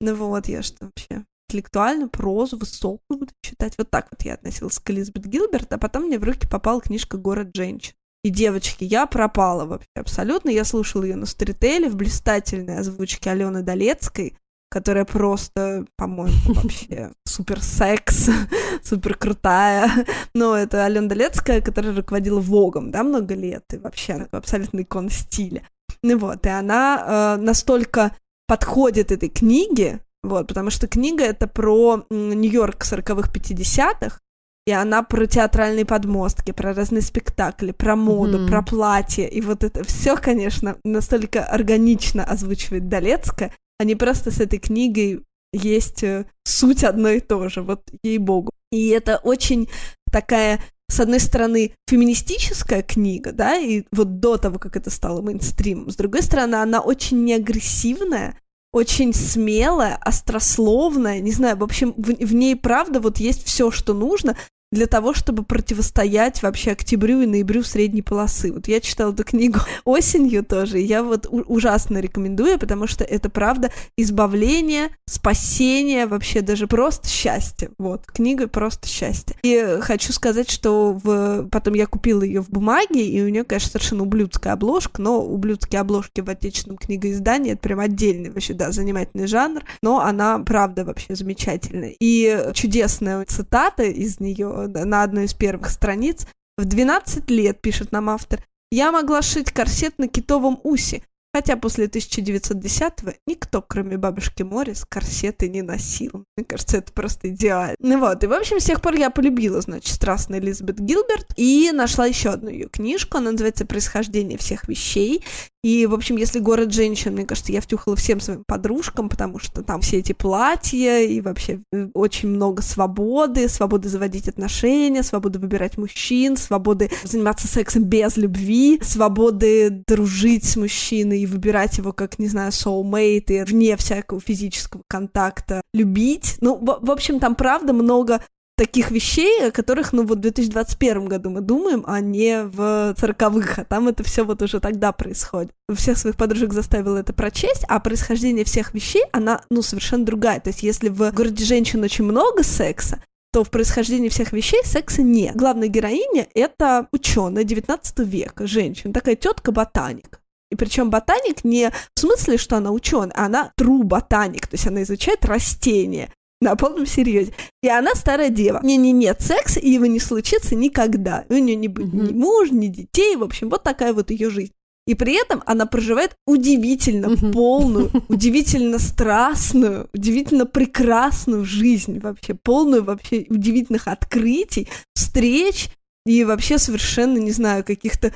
Ну 0.00 0.16
вот, 0.16 0.48
я 0.48 0.62
что 0.62 0.86
вообще 0.86 1.24
интеллектуальную 1.52 2.08
прозу, 2.08 2.56
высокую 2.56 3.18
буду 3.18 3.32
читать. 3.42 3.74
Вот 3.76 3.90
так 3.90 4.08
вот 4.10 4.22
я 4.22 4.34
относилась 4.34 4.78
к 4.78 4.90
Элизабет 4.90 5.26
Гилберт, 5.26 5.72
а 5.72 5.78
потом 5.78 6.04
мне 6.04 6.18
в 6.18 6.24
руки 6.24 6.48
попала 6.48 6.80
книжка 6.80 7.18
«Город 7.18 7.50
женщин». 7.54 7.94
И, 8.24 8.30
девочки, 8.30 8.84
я 8.84 9.06
пропала 9.06 9.64
вообще 9.64 9.88
абсолютно. 9.96 10.48
Я 10.50 10.64
слушала 10.64 11.02
ее 11.02 11.16
на 11.16 11.26
сторителе 11.26 11.90
в 11.90 11.96
блистательной 11.96 12.78
озвучке 12.78 13.30
Алены 13.30 13.62
Долецкой, 13.62 14.38
которая 14.70 15.04
просто, 15.04 15.84
по-моему, 15.96 16.38
вообще 16.54 17.12
супер 17.26 17.60
секс, 17.60 18.30
супер 18.82 19.16
крутая. 19.16 19.90
Но 20.34 20.56
это 20.56 20.84
Алена 20.84 21.08
Долецкая, 21.08 21.60
которая 21.60 21.94
руководила 21.94 22.40
Вогом, 22.40 22.90
да, 22.90 23.02
много 23.02 23.34
лет, 23.34 23.64
и 23.74 23.78
вообще 23.78 24.14
она 24.14 24.28
абсолютно 24.30 24.82
икон 24.82 25.10
стиля. 25.10 25.68
Ну 26.02 26.16
вот, 26.18 26.46
и 26.46 26.48
она 26.48 27.36
э, 27.38 27.42
настолько 27.42 28.16
подходит 28.46 29.12
этой 29.12 29.28
книге, 29.28 30.00
вот, 30.22 30.48
потому 30.48 30.70
что 30.70 30.86
книга 30.86 31.24
это 31.24 31.48
про 31.48 32.04
Нью-Йорк 32.10 32.84
40-х, 32.84 33.30
50-х, 33.32 34.18
и 34.64 34.70
она 34.70 35.02
про 35.02 35.26
театральные 35.26 35.84
подмостки, 35.84 36.52
про 36.52 36.72
разные 36.72 37.02
спектакли, 37.02 37.72
про 37.72 37.96
моду, 37.96 38.38
mm-hmm. 38.38 38.48
про 38.48 38.62
платье. 38.62 39.28
И 39.28 39.40
вот 39.40 39.64
это 39.64 39.82
все, 39.82 40.16
конечно, 40.16 40.76
настолько 40.84 41.44
органично 41.44 42.24
озвучивает 42.24 42.88
Долецкая. 42.88 43.52
Они 43.80 43.96
просто 43.96 44.30
с 44.30 44.40
этой 44.40 44.60
книгой 44.60 45.24
есть 45.52 46.04
э, 46.04 46.26
суть 46.44 46.84
одно 46.84 47.08
и 47.08 47.18
то 47.18 47.48
же, 47.48 47.62
вот 47.62 47.90
ей-богу. 48.04 48.52
И 48.70 48.88
это 48.88 49.16
очень 49.16 49.68
такая, 50.12 50.60
с 50.88 51.00
одной 51.00 51.18
стороны, 51.18 51.74
феминистическая 51.88 52.82
книга, 52.82 53.32
да, 53.32 53.56
и 53.56 53.82
вот 53.90 54.20
до 54.20 54.36
того, 54.36 54.58
как 54.58 54.76
это 54.76 54.90
стало 54.90 55.20
мейнстримом, 55.20 55.90
с 55.90 55.96
другой 55.96 56.22
стороны, 56.22 56.56
она 56.56 56.80
очень 56.80 57.24
неагрессивная, 57.24 58.38
очень 58.72 59.12
смелая, 59.12 59.96
острословная, 59.96 61.20
не 61.20 61.32
знаю, 61.32 61.56
в 61.58 61.62
общем, 61.62 61.92
в, 61.96 62.14
в 62.14 62.34
ней 62.34 62.56
правда 62.56 63.00
вот 63.00 63.18
есть 63.18 63.44
все, 63.44 63.70
что 63.70 63.92
нужно 63.92 64.36
для 64.72 64.86
того, 64.86 65.14
чтобы 65.14 65.44
противостоять 65.44 66.42
вообще 66.42 66.72
октябрю 66.72 67.20
и 67.20 67.26
ноябрю 67.26 67.62
средней 67.62 68.02
полосы. 68.02 68.52
Вот 68.52 68.66
я 68.68 68.80
читала 68.80 69.12
эту 69.12 69.22
книгу 69.22 69.60
осенью 69.84 70.44
тоже, 70.44 70.80
и 70.80 70.84
я 70.84 71.04
вот 71.04 71.28
ужасно 71.30 71.98
рекомендую, 71.98 72.58
потому 72.58 72.86
что 72.86 73.04
это 73.04 73.28
правда 73.28 73.70
избавление, 73.96 74.88
спасение, 75.06 76.06
вообще 76.06 76.40
даже 76.40 76.66
просто 76.66 77.06
счастье. 77.08 77.70
Вот, 77.78 78.06
книга 78.06 78.48
просто 78.48 78.88
счастье. 78.88 79.36
И 79.42 79.78
хочу 79.80 80.12
сказать, 80.12 80.50
что 80.50 80.98
в... 81.02 81.46
потом 81.50 81.74
я 81.74 81.86
купила 81.86 82.22
ее 82.22 82.42
в 82.42 82.48
бумаге, 82.48 83.06
и 83.06 83.22
у 83.22 83.28
нее, 83.28 83.44
конечно, 83.44 83.72
совершенно 83.72 84.04
ублюдская 84.04 84.54
обложка, 84.54 85.02
но 85.02 85.22
ублюдские 85.22 85.82
обложки 85.82 86.22
в 86.22 86.30
отечественном 86.30 86.78
книгоиздании 86.78 87.52
это 87.52 87.60
прям 87.60 87.80
отдельный 87.80 88.30
вообще, 88.30 88.54
да, 88.54 88.72
занимательный 88.72 89.26
жанр, 89.26 89.62
но 89.82 90.00
она 90.00 90.38
правда 90.38 90.86
вообще 90.86 91.14
замечательная. 91.14 91.94
И 92.00 92.50
чудесная 92.54 93.22
цитата 93.26 93.82
из 93.82 94.18
нее 94.18 94.61
на 94.68 95.02
одной 95.02 95.24
из 95.24 95.34
первых 95.34 95.70
страниц. 95.70 96.26
В 96.58 96.64
12 96.64 97.30
лет, 97.30 97.60
пишет 97.60 97.92
нам 97.92 98.10
автор, 98.10 98.44
я 98.70 98.92
могла 98.92 99.22
шить 99.22 99.52
корсет 99.52 99.98
на 99.98 100.08
китовом 100.08 100.60
усе, 100.64 101.02
Хотя 101.34 101.56
после 101.56 101.86
1910-го 101.86 103.12
никто, 103.26 103.62
кроме 103.62 103.96
бабушки 103.96 104.42
Морис, 104.42 104.84
корсеты 104.86 105.48
не 105.48 105.62
носил. 105.62 106.26
Мне 106.36 106.44
кажется, 106.44 106.76
это 106.76 106.92
просто 106.92 107.30
идеально. 107.30 107.76
Ну 107.78 108.00
вот, 108.00 108.22
и 108.22 108.26
в 108.26 108.34
общем, 108.34 108.60
с 108.60 108.64
тех 108.64 108.82
пор 108.82 108.96
я 108.96 109.08
полюбила, 109.08 109.62
значит, 109.62 109.94
страстно 109.94 110.38
Элизабет 110.38 110.78
Гилберт 110.78 111.32
и 111.36 111.70
нашла 111.72 112.04
еще 112.04 112.28
одну 112.28 112.50
ее 112.50 112.68
книжку, 112.68 113.16
она 113.16 113.32
называется 113.32 113.64
«Происхождение 113.64 114.36
всех 114.36 114.68
вещей». 114.68 115.24
И, 115.64 115.86
в 115.86 115.94
общем, 115.94 116.16
если 116.16 116.40
«Город 116.40 116.72
женщин», 116.72 117.12
мне 117.12 117.24
кажется, 117.24 117.52
я 117.52 117.60
втюхала 117.60 117.94
всем 117.94 118.18
своим 118.18 118.42
подружкам, 118.44 119.08
потому 119.08 119.38
что 119.38 119.62
там 119.62 119.80
все 119.80 119.98
эти 119.98 120.12
платья 120.12 120.98
и 120.98 121.20
вообще 121.20 121.60
э, 121.72 121.86
очень 121.94 122.30
много 122.30 122.62
свободы, 122.62 123.48
свободы 123.48 123.88
заводить 123.88 124.26
отношения, 124.26 125.04
свободы 125.04 125.38
выбирать 125.38 125.78
мужчин, 125.78 126.36
свободы 126.36 126.90
заниматься 127.04 127.46
сексом 127.46 127.84
без 127.84 128.16
любви, 128.16 128.80
свободы 128.82 129.84
дружить 129.86 130.44
с 130.44 130.56
мужчиной 130.56 131.20
и 131.20 131.26
выбирать 131.26 131.78
его 131.78 131.92
как, 131.92 132.18
не 132.18 132.26
знаю, 132.26 132.50
soulmate 132.50 133.26
и 133.28 133.44
вне 133.44 133.76
всякого 133.76 134.20
физического 134.20 134.82
контакта 134.88 135.62
любить. 135.72 136.38
Ну, 136.40 136.56
в, 136.56 136.80
в 136.84 136.90
общем, 136.90 137.20
там 137.20 137.36
правда 137.36 137.72
много 137.72 138.20
таких 138.56 138.90
вещей, 138.90 139.48
о 139.48 139.50
которых, 139.50 139.92
ну, 139.92 140.04
вот 140.04 140.18
в 140.18 140.20
2021 140.20 141.06
году 141.06 141.30
мы 141.30 141.40
думаем, 141.40 141.84
а 141.86 142.00
не 142.00 142.44
в 142.44 142.94
40-х, 142.98 143.62
а 143.62 143.64
там 143.64 143.88
это 143.88 144.04
все 144.04 144.24
вот 144.24 144.42
уже 144.42 144.60
тогда 144.60 144.92
происходит. 144.92 145.52
Всех 145.74 145.98
своих 145.98 146.16
подружек 146.16 146.52
заставила 146.52 146.98
это 146.98 147.12
прочесть, 147.12 147.64
а 147.68 147.80
происхождение 147.80 148.44
всех 148.44 148.74
вещей, 148.74 149.04
она, 149.12 149.42
ну, 149.50 149.62
совершенно 149.62 150.04
другая. 150.04 150.40
То 150.40 150.50
есть 150.50 150.62
если 150.62 150.88
в 150.88 151.10
«Городе 151.12 151.44
женщин» 151.44 151.82
очень 151.82 152.04
много 152.04 152.42
секса, 152.42 153.02
то 153.32 153.44
в 153.44 153.50
происхождении 153.50 154.10
всех 154.10 154.32
вещей 154.32 154.62
секса 154.64 155.02
нет. 155.02 155.34
Главная 155.34 155.68
героиня— 155.68 156.28
это 156.34 156.88
ученая 156.92 157.44
19 157.44 158.00
века, 158.00 158.46
женщина, 158.46 158.92
такая 158.92 159.16
тетка 159.16 159.52
ботаник. 159.52 160.20
И 160.50 160.54
причем 160.54 160.90
ботаник 160.90 161.44
не 161.44 161.72
в 161.94 162.00
смысле, 162.00 162.36
что 162.36 162.58
она 162.58 162.72
ученая, 162.72 163.14
а 163.16 163.24
она 163.24 163.52
true 163.58 163.84
ботаник, 163.84 164.46
то 164.46 164.54
есть 164.54 164.66
она 164.66 164.82
изучает 164.82 165.24
растения 165.24 166.12
на 166.52 166.56
полном 166.56 166.86
серьезе. 166.86 167.32
И 167.62 167.68
она 167.68 167.94
старая 167.94 168.28
дева. 168.28 168.60
Не, 168.62 168.76
не, 168.76 168.92
нет 168.92 169.22
секса, 169.22 169.60
и 169.60 169.70
его 169.70 169.86
не 169.86 170.00
случится 170.00 170.54
никогда. 170.54 171.24
У 171.28 171.34
нее 171.34 171.56
не 171.56 171.68
будет 171.68 171.94
mm-hmm. 171.94 172.08
ни 172.08 172.12
мужа, 172.12 172.54
ни 172.54 172.66
детей. 172.66 173.16
В 173.16 173.22
общем, 173.22 173.48
вот 173.48 173.62
такая 173.62 173.92
вот 173.92 174.10
ее 174.10 174.28
жизнь. 174.28 174.52
И 174.84 174.94
при 174.94 175.14
этом 175.14 175.44
она 175.46 175.66
проживает 175.66 176.16
удивительно 176.26 177.06
mm-hmm. 177.06 177.32
полную, 177.32 177.90
удивительно 178.08 178.80
страстную, 178.80 179.88
удивительно 179.94 180.44
прекрасную 180.44 181.44
жизнь 181.44 182.00
вообще, 182.00 182.34
полную 182.34 182.82
вообще 182.82 183.24
удивительных 183.28 183.86
открытий, 183.86 184.68
встреч 184.94 185.70
и 186.04 186.24
вообще 186.24 186.58
совершенно, 186.58 187.18
не 187.18 187.30
знаю, 187.30 187.62
каких-то 187.62 188.12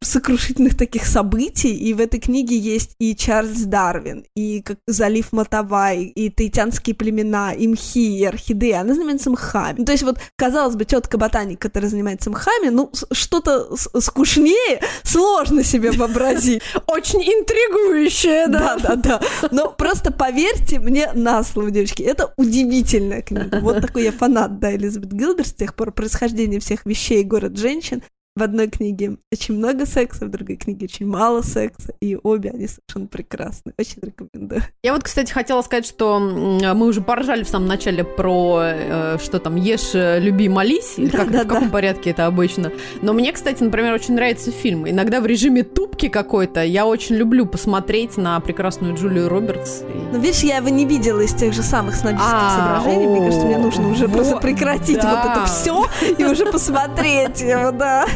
сокрушительных 0.00 0.76
таких 0.76 1.06
событий, 1.06 1.74
и 1.74 1.94
в 1.94 2.00
этой 2.00 2.20
книге 2.20 2.58
есть 2.58 2.94
и 2.98 3.14
Чарльз 3.14 3.62
Дарвин, 3.62 4.24
и 4.34 4.62
как 4.62 4.78
залив 4.86 5.32
Матавай, 5.32 6.04
и 6.04 6.30
таитянские 6.30 6.96
племена, 6.96 7.52
и 7.52 7.68
мхи, 7.68 8.18
и 8.18 8.24
орхидеи, 8.24 8.72
она 8.72 8.94
занимается 8.94 9.30
мхами. 9.30 9.76
Ну, 9.78 9.84
то 9.84 9.92
есть 9.92 10.04
вот, 10.04 10.18
казалось 10.36 10.74
бы, 10.74 10.84
тетка 10.84 11.18
ботаник, 11.18 11.60
которая 11.60 11.90
занимается 11.90 12.30
мхами, 12.30 12.68
ну, 12.68 12.90
что-то 13.12 13.74
скучнее 13.76 14.80
сложно 15.02 15.62
себе 15.62 15.92
вообразить. 15.92 16.62
Очень 16.86 17.22
интригующее, 17.22 18.48
да. 18.48 18.76
Да-да-да. 18.76 19.20
Но 19.50 19.70
просто 19.70 20.12
поверьте 20.12 20.78
мне 20.80 21.12
на 21.14 21.42
слово, 21.44 21.70
девочки, 21.70 22.02
это 22.02 22.32
удивительная 22.36 23.22
книга. 23.22 23.60
Вот 23.60 23.80
такой 23.80 24.04
я 24.04 24.12
фанат, 24.12 24.58
да, 24.58 24.74
Элизабет 24.74 25.12
Гилберт 25.12 25.48
с 25.48 25.54
тех 25.54 25.74
пор 25.74 25.92
происхождение 25.92 26.60
всех 26.60 26.86
вещей 26.86 27.22
«Город 27.22 27.56
женщин» 27.56 28.02
в 28.36 28.42
одной 28.42 28.68
книге 28.68 29.18
очень 29.32 29.54
много 29.54 29.86
секса, 29.86 30.26
в 30.26 30.30
другой 30.30 30.56
книге 30.56 30.86
очень 30.86 31.06
мало 31.06 31.42
секса, 31.42 31.94
и 32.00 32.18
обе 32.20 32.50
они 32.50 32.66
совершенно 32.66 33.06
прекрасны. 33.06 33.72
Очень 33.78 34.02
рекомендую. 34.02 34.62
Я 34.82 34.92
вот, 34.92 35.04
кстати, 35.04 35.32
хотела 35.32 35.62
сказать, 35.62 35.86
что 35.86 36.18
мы 36.18 36.86
уже 36.86 37.00
поржали 37.00 37.44
в 37.44 37.48
самом 37.48 37.68
начале 37.68 38.02
про 38.02 38.60
э, 38.62 39.18
что 39.22 39.38
там 39.38 39.54
ешь, 39.54 39.92
люби, 39.94 40.48
молись, 40.48 40.94
или 40.96 41.10
как, 41.10 41.30
да, 41.30 41.44
в 41.44 41.46
каком 41.46 41.66
да. 41.66 41.70
порядке 41.70 42.10
это 42.10 42.26
обычно. 42.26 42.72
Но 43.02 43.12
мне, 43.12 43.32
кстати, 43.32 43.62
например, 43.62 43.92
очень 43.94 44.14
нравится 44.14 44.50
фильм. 44.50 44.88
Иногда 44.88 45.20
в 45.20 45.26
режиме 45.26 45.62
тупки 45.62 46.08
какой-то 46.08 46.64
я 46.64 46.86
очень 46.86 47.14
люблю 47.14 47.46
посмотреть 47.46 48.16
на 48.16 48.40
прекрасную 48.40 48.96
Джулию 48.96 49.28
Робертс. 49.28 49.82
Ну, 50.12 50.18
видишь, 50.18 50.42
я 50.42 50.56
его 50.56 50.70
не 50.70 50.86
видела 50.86 51.20
из 51.20 51.34
тех 51.34 51.52
же 51.52 51.62
самых 51.62 51.94
снобистских 51.94 52.32
а, 52.32 52.80
соображений. 52.82 53.06
Мне 53.06 53.26
кажется, 53.26 53.46
мне 53.46 53.58
нужно 53.58 53.88
уже 53.90 54.08
просто 54.08 54.36
прекратить 54.38 55.02
вот 55.02 55.24
это 55.24 55.44
все 55.46 55.86
и 56.18 56.24
уже 56.24 56.46
посмотреть 56.46 57.40
его, 57.40 57.70
да. 57.70 58.06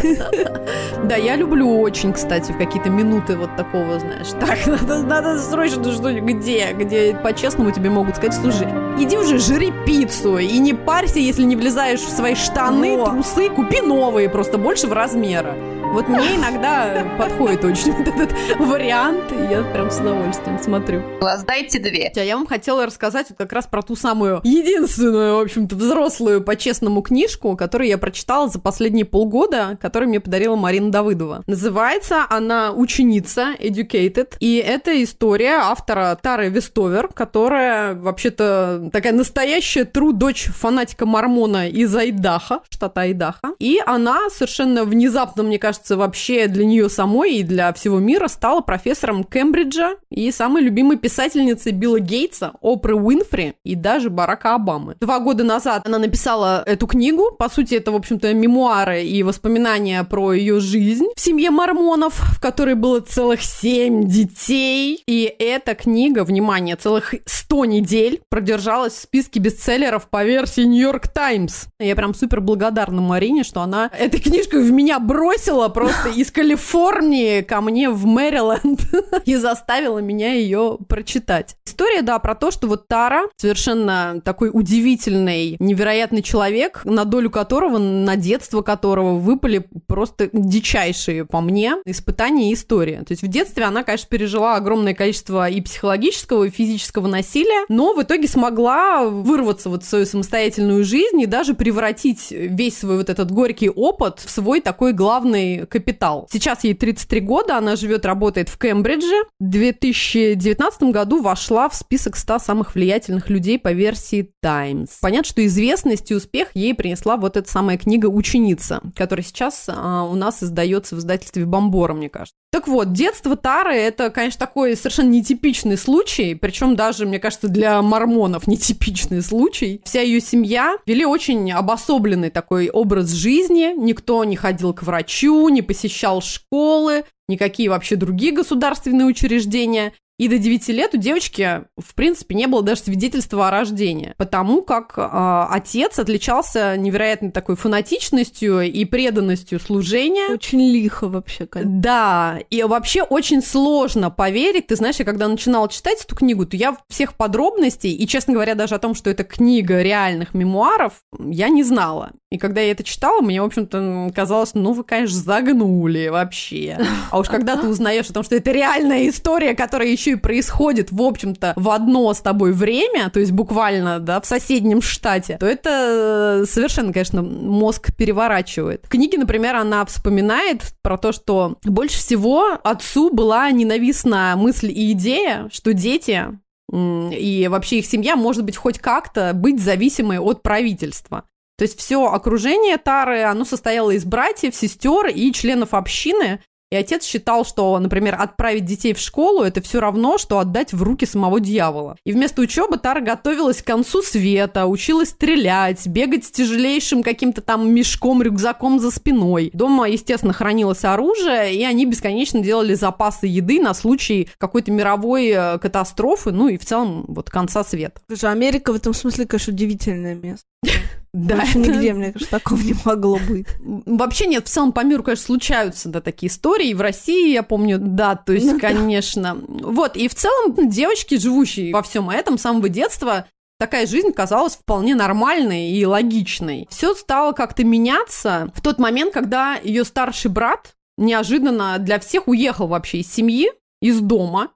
Да, 1.05 1.17
я 1.17 1.37
люблю 1.37 1.81
очень, 1.81 2.13
кстати, 2.13 2.53
в 2.53 2.59
какие-то 2.59 2.91
минуты 2.91 3.37
вот 3.37 3.55
такого, 3.57 3.99
знаешь, 3.99 4.29
так, 4.41 4.67
надо, 4.67 5.03
надо 5.03 5.39
срочно 5.39 5.93
что 5.93 6.13
где, 6.13 6.73
где 6.73 7.15
по-честному 7.15 7.71
тебе 7.71 7.91
могут 7.91 8.17
сказать, 8.17 8.35
слушай, 8.35 8.69
иди 8.99 9.17
уже 9.17 9.39
жри 9.39 9.73
пиццу 9.87 10.39
и 10.39 10.59
не 10.59 10.75
парься, 10.75 11.19
если 11.19 11.43
не 11.43 11.57
влезаешь 11.57 12.01
в 12.01 12.11
свои 12.11 12.35
штаны, 12.35 13.05
трусы, 13.05 13.49
купи 13.51 13.81
новые, 13.81 14.29
просто 14.29 14.59
больше 14.59 14.87
в 14.87 14.93
размера. 14.93 15.55
Вот 15.93 16.07
мне 16.07 16.37
иногда 16.37 17.05
подходит 17.19 17.65
очень 17.65 17.93
вот 17.93 18.07
этот 18.07 18.31
вариант, 18.59 19.33
и 19.33 19.51
я 19.51 19.63
прям 19.73 19.91
с 19.91 19.99
удовольствием 19.99 20.59
смотрю. 20.59 21.03
Класс, 21.19 21.45
дайте 21.45 21.79
две. 21.79 22.13
А 22.15 22.21
я 22.21 22.37
вам 22.37 22.47
хотела 22.47 22.85
рассказать 22.87 23.27
вот 23.31 23.39
как 23.39 23.53
раз 23.53 23.67
про 23.67 23.83
ту 23.83 23.97
самую 23.97 24.41
единственную, 24.45 25.37
в 25.37 25.41
общем-то, 25.41 25.75
взрослую 25.75 26.43
по-честному 26.43 27.01
книжку, 27.01 27.57
которую 27.57 27.89
я 27.89 27.97
прочитала 27.97 28.49
за 28.49 28.61
последние 28.61 29.07
полгода, 29.07 29.79
которую 29.81 30.11
мне 30.11 30.21
подарила 30.21 30.57
Марина 30.57 30.91
Давыдова. 30.91 31.43
Называется 31.47 32.27
она 32.29 32.73
«Ученица», 32.73 33.55
«Educated», 33.59 34.35
и 34.41 34.57
это 34.57 35.03
история 35.03 35.57
автора 35.57 36.19
Тары 36.21 36.49
Вестовер, 36.51 37.09
которая 37.09 37.95
вообще-то 37.95 38.91
такая 38.93 39.15
настоящая 39.15 39.85
тру 39.85 40.13
дочь 40.13 40.49
фанатика 40.55 41.07
Мормона 41.07 41.69
из 41.69 41.95
Айдаха, 41.97 42.61
штата 42.69 43.01
Айдаха. 43.01 43.55
И 43.59 43.81
она 43.85 44.29
совершенно 44.31 44.85
внезапно, 44.85 45.43
мне 45.43 45.59
кажется, 45.59 45.78
вообще 45.91 46.47
для 46.49 46.65
нее 46.65 46.89
самой 46.89 47.37
и 47.37 47.43
для 47.43 47.73
всего 47.73 47.99
мира 47.99 48.29
стала 48.29 48.61
профессором 48.61 49.25
Кембриджа 49.25 49.97
и 50.11 50.31
самой 50.31 50.63
любимой 50.63 50.97
писательницей 50.97 51.73
Билла 51.73 52.01
Гейтса, 52.01 52.53
Опры 52.61 52.95
Уинфри 52.95 53.55
и 53.65 53.75
даже 53.75 54.11
Барака 54.11 54.55
Обамы. 54.55 54.97
Два 55.01 55.21
года 55.21 55.45
назад 55.45 55.87
она 55.87 55.99
написала 55.99 56.63
эту 56.67 56.87
книгу. 56.87 57.33
По 57.39 57.49
сути, 57.49 57.75
это, 57.75 57.93
в 57.93 57.97
общем-то, 57.97 58.33
мемуары 58.35 59.05
и 59.05 59.23
воспоминания 59.23 60.03
про 60.05 60.33
ее 60.33 60.61
жизнь 60.61 61.07
в 61.17 61.21
семье 61.21 61.51
мормонов, 61.51 62.15
в 62.15 62.41
которой 62.41 62.75
было 62.75 63.01
целых 63.01 63.43
семь 63.43 64.07
детей. 64.07 65.03
И 65.07 65.35
эта 65.39 65.75
книга, 65.75 66.25
внимание, 66.25 66.77
целых 66.77 67.15
сто 67.27 67.65
недель 67.65 68.21
продержалась 68.29 68.95
в 68.95 69.03
списке 69.03 69.41
бестселлеров 69.41 70.09
по 70.09 70.25
версии 70.25 70.63
Нью-Йорк 70.63 71.09
Таймс. 71.09 71.67
Я 71.79 71.97
прям 71.97 72.15
супер 72.15 72.41
благодарна 72.41 73.01
Марине, 73.01 73.45
что 73.45 73.61
она 73.61 73.91
этой 73.99 74.21
книжкой 74.21 74.63
в 74.63 74.71
меня 74.71 74.99
бросила 74.99 75.68
просто 75.69 76.09
из 76.09 76.31
Калифорнии 76.31 77.43
ко 77.43 77.61
мне 77.61 77.91
в 77.91 78.07
Мэриленд 78.07 78.81
и 79.25 79.37
заставила 79.37 79.99
меня 79.99 80.35
ее 80.35 80.79
прочитать. 80.89 81.57
История, 81.67 82.03
да, 82.03 82.19
про 82.19 82.35
то, 82.35 82.51
что 82.51 82.67
вот 82.67 82.89
Тара 82.89 83.23
совершенно 83.37 84.21
такой 84.25 84.51
удивительный, 84.53 85.57
невероятный 85.59 86.23
человек, 86.23 86.83
на 86.85 87.05
долю 87.05 87.31
которого, 87.31 87.79
на 87.79 88.17
детство 88.17 88.63
которого 88.63 89.19
выпали 89.19 89.67
просто 89.87 90.31
дичайшие, 90.33 91.25
по 91.25 91.41
мне, 91.41 91.77
испытания 91.85 92.51
и 92.51 92.55
истории. 92.55 92.97
То 93.07 93.13
есть 93.13 93.23
в 93.23 93.29
детстве 93.29 93.65
она, 93.65 93.85
конечно, 93.85 94.09
пережила 94.09 94.57
огромное 94.57 94.95
количество 94.95 95.49
и 95.49 95.61
психологического, 95.61 96.45
и 96.45 96.51
физического 96.51 97.07
насилия, 97.07 97.65
но 97.69 97.95
в 97.95 98.03
итоге 98.03 98.29
смогла 98.29 99.05
вырваться 99.05 99.69
вот 99.69 99.85
в 99.85 99.89
свою 99.89 100.07
самостоятельную 100.07 100.85
жизнь 100.85 101.21
и 101.21 101.27
даже 101.27 101.55
превратить 101.55 102.29
весь 102.31 102.79
свой 102.79 102.97
вот 102.97 103.11
этот 103.11 103.31
горький 103.31 103.71
опыт 103.71 104.21
в 104.25 104.31
свой 104.31 104.61
такой 104.61 104.93
главный 104.93 105.58
капитал. 105.67 106.29
Сейчас 106.31 106.65
ей 106.65 106.75
33 106.75 107.21
года, 107.21 107.57
она 107.57 107.77
живет, 107.77 108.05
работает 108.05 108.49
в 108.49 108.59
Кембридже. 108.59 109.25
В 109.41 109.49
2019 109.49 110.83
году 110.85 111.23
вошла 111.23 111.69
в 111.69 111.75
список 111.75 112.17
100 112.17 112.39
самых 112.39 112.75
влиятельных 112.75 113.31
людей 113.31 113.59
по 113.59 113.73
версии 113.73 114.33
Times. 114.43 114.99
Понятно, 115.01 115.29
что 115.29 115.45
известность 115.47 116.11
и 116.11 116.15
успех 116.15 116.49
ей 116.55 116.75
принесла 116.75 117.17
вот 117.17 117.37
эта 117.37 117.49
самая 117.51 117.79
книга 117.79 118.07
«Ученица», 118.07 118.81
которая 118.95 119.25
сейчас 119.25 119.67
а, 119.69 120.05
у 120.05 120.15
нас 120.15 120.43
издается 120.43 120.97
в 120.97 120.99
издательстве 120.99 121.45
«Бомбора», 121.45 121.95
мне 121.95 122.09
кажется. 122.09 122.35
Так 122.51 122.67
вот, 122.67 122.93
детство 122.93 123.37
Тары– 123.37 123.75
это, 123.77 124.09
конечно, 124.09 124.39
такой 124.39 124.75
совершенно 124.75 125.11
нетипичный 125.11 125.77
случай, 125.77 126.35
причем 126.35 126.77
даже, 126.77 127.05
мне 127.05 127.19
кажется, 127.19 127.49
для 127.49 127.83
мормонов 127.83 128.47
нетипичный 128.47 129.21
случай. 129.23 129.83
Вся 129.85 130.01
ее 130.01 130.21
семья 130.21 130.77
вели 130.87 131.05
очень 131.05 131.53
обособленный 131.53 132.31
такой 132.31 132.71
образ 132.71 133.11
жизни, 133.11 133.75
никто 133.77 134.25
не 134.25 134.37
ходил 134.37 134.73
к 134.73 134.83
врачу, 134.83 135.48
не 135.49 135.63
посещал 135.63 136.21
школы, 136.21 137.05
никакие 137.29 137.71
вообще 137.71 137.97
другие 137.97 138.33
государственные 138.33 139.07
учреждения. 139.07 139.93
И 140.19 140.27
до 140.27 140.37
9 140.37 140.69
лет 140.71 140.95
у 140.95 140.97
девочки, 140.97 141.63
в 141.77 141.95
принципе, 141.95 142.35
не 142.35 142.49
было 142.49 142.61
даже 142.61 142.81
свидетельства 142.81 143.47
о 143.47 143.51
рождении, 143.53 144.15
потому 144.17 144.63
как 144.63 144.95
э, 144.97 145.47
отец 145.51 145.97
отличался 146.01 146.77
невероятной 146.77 147.31
такой 147.31 147.55
фанатичностью 147.55 148.63
и 148.63 148.85
преданностью 148.85 149.61
служения. 149.61 150.35
Очень 150.35 150.73
лихо 150.73 151.07
вообще, 151.09 151.47
конечно. 151.47 151.81
Да, 151.81 152.39
и 152.51 152.65
вообще 152.65 153.03
очень 153.03 153.43
сложно 153.43 154.11
поверить. 154.11 154.67
Ты 154.67 154.75
знаешь, 154.75 154.97
я 154.97 155.05
когда 155.05 155.29
начинала 155.29 155.69
читать 155.69 156.03
эту 156.05 156.17
книгу, 156.17 156.47
то 156.47 156.57
я 156.57 156.77
всех 156.89 157.15
подробностей, 157.15 157.93
и, 157.93 158.07
честно 158.09 158.35
говоря, 158.35 158.57
даже 158.57 158.75
о 158.75 158.81
том, 158.81 158.97
что 158.97 159.11
это 159.11 159.23
книга 159.23 159.81
реальных 159.83 160.35
мемуаров, 160.35 160.95
я 161.17 161.49
не 161.49 161.63
знала. 161.63 162.11
И 162.31 162.37
когда 162.37 162.61
я 162.61 162.73
это 162.73 162.83
читала, 162.83 163.23
мне, 163.23 163.41
в 163.41 163.47
общем-то, 163.47 164.11
казалось, 164.15 164.51
ну, 164.53 164.75
вы, 164.75 164.85
конечно, 164.85 165.17
загнули 165.17 166.09
вообще. 166.09 166.79
А 167.11 167.19
уж 167.19 167.29
когда 167.29 167.57
ты 167.57 167.67
узнаешь 167.67 168.11
о 168.11 168.13
том, 168.13 168.23
что 168.23 168.37
это 168.37 168.53
реальная 168.53 169.09
история, 169.09 169.55
которая 169.55 169.89
еще 169.89 170.11
и 170.13 170.17
происходит, 170.17 170.93
в 170.93 171.01
общем-то, 171.01 171.55
в 171.57 171.71
одно 171.71 172.13
с 172.13 172.21
тобой 172.21 172.53
время, 172.53 173.09
то 173.09 173.19
есть 173.19 173.33
буквально, 173.33 173.99
да, 173.99 174.21
в 174.21 174.27
соседнем 174.27 174.83
штате, 174.83 175.39
то 175.41 175.47
это 175.47 176.45
совершенно, 176.47 176.93
конечно, 176.93 177.23
мозг 177.23 177.97
переворачивает. 177.97 178.85
В 178.85 178.91
книге, 178.91 179.17
например, 179.17 179.57
она 179.57 179.87
вспоминает 179.87 180.75
про 180.83 180.99
то, 180.99 181.13
что 181.13 181.57
больше 181.65 181.97
всего 181.97 182.59
отцу 182.63 183.11
была 183.11 183.51
ненавистна 183.51 184.35
мысль 184.37 184.71
и 184.71 184.93
идея, 184.93 185.49
что 185.51 185.73
дети 185.73 186.27
и 186.71 187.49
вообще 187.51 187.79
их 187.79 187.87
семья 187.87 188.15
может 188.15 188.45
быть 188.45 188.59
хоть 188.59 188.79
как-то 188.79 189.33
быть 189.35 189.59
зависимой 189.59 190.19
от 190.19 190.43
правительства. 190.43 191.25
То 191.59 191.65
есть 191.65 191.77
все 191.79 192.05
окружение 192.07 192.79
Тары, 192.79 193.23
оно 193.23 193.45
состояло 193.45 193.91
из 193.91 194.05
братьев, 194.05 194.55
сестер 194.55 195.09
и 195.09 195.33
членов 195.33 195.75
общины, 195.75 196.41
и 196.71 196.77
отец 196.77 197.05
считал, 197.05 197.47
что, 197.47 197.79
например, 197.79 198.17
отправить 198.21 198.67
детей 198.67 198.93
в 198.93 198.99
школу 198.99 199.43
это 199.43 199.63
все 199.63 199.81
равно, 199.81 200.19
что 200.19 200.39
отдать 200.39 200.75
в 200.75 200.83
руки 200.83 201.07
самого 201.07 201.41
дьявола. 201.41 201.97
И 202.05 202.13
вместо 202.13 202.43
учебы 202.43 202.77
Тара 202.77 203.01
готовилась 203.01 203.63
к 203.63 203.67
концу 203.67 204.03
света, 204.03 204.67
училась 204.67 205.09
стрелять, 205.09 205.87
бегать 205.87 206.27
с 206.27 206.31
тяжелейшим 206.31 207.03
каким-то 207.03 207.41
там 207.41 207.73
мешком, 207.73 208.23
рюкзаком 208.23 208.81
за 208.81 208.91
спиной. 208.91 209.51
Дома, 209.55 209.89
естественно, 209.89 210.35
хранилось 210.35 210.85
оружие, 210.85 211.55
и 211.55 211.65
они 211.65 211.87
бесконечно 211.87 212.41
делали 212.41 212.75
запасы 212.75 213.27
еды 213.27 213.61
на 213.61 213.73
случай 213.73 214.29
какой-то 214.37 214.71
мировой 214.71 215.29
э, 215.29 215.59
катастрофы, 215.59 216.33
ну 216.33 216.49
и 216.49 216.59
в 216.59 216.67
целом 216.67 217.07
вот 217.09 217.31
конца 217.31 217.65
света. 217.65 218.01
Слушай, 218.09 218.31
Америка 218.31 218.73
в 218.75 218.77
этом 218.77 218.93
смысле, 218.93 219.25
конечно, 219.27 219.55
удивительное 219.55 220.15
место. 220.15 220.45
Да. 221.13 221.37
Больше 221.37 221.59
нигде, 221.59 221.95
мне 221.95 222.13
кажется, 222.13 222.31
такого 222.31 222.61
не 222.61 222.75
могло 222.85 223.19
быть. 223.29 223.47
Вообще 223.59 224.27
нет, 224.27 224.47
в 224.47 224.51
целом 224.51 224.73
по 224.73 224.85
миру, 224.85 225.03
конечно, 225.03 225.27
случаются, 225.27 225.89
да, 225.89 226.01
такие 226.01 226.31
истории. 226.31 226.69
И 226.69 226.75
в 226.75 226.81
России, 226.81 227.33
я 227.33 227.43
помню, 227.43 227.79
да, 227.81 228.15
то 228.15 228.33
есть, 228.33 228.47
ну, 228.47 228.61
конечно. 228.61 229.39
Да. 229.41 229.69
Вот, 229.69 229.97
и 229.97 230.09
в 230.09 230.15
целом 230.15 230.69
девочки, 230.69 231.17
живущие 231.17 231.73
во 231.73 231.83
всем 231.83 232.11
этом 232.11 232.37
с 232.37 232.43
самого 232.43 232.69
детства, 232.69 233.27
такая 233.59 233.87
жизнь 233.87 234.13
казалась 234.13 234.57
вполне 234.57 234.95
нормальной 234.95 235.71
и 235.71 235.85
логичной. 235.87 236.67
Все 236.71 236.95
стало 236.95 237.33
как-то 237.33 237.65
меняться 237.65 238.53
в 238.55 238.61
тот 238.61 238.79
момент, 238.79 239.13
когда 239.13 239.57
ее 239.57 239.85
старший 239.85 240.31
брат 240.31 240.75
неожиданно 240.99 241.79
для 241.79 241.99
всех 242.01 242.29
уехал 242.29 242.67
вообще 242.67 242.99
из 242.99 243.13
семьи, 243.13 243.51
из 243.81 244.01
дома, 244.01 244.51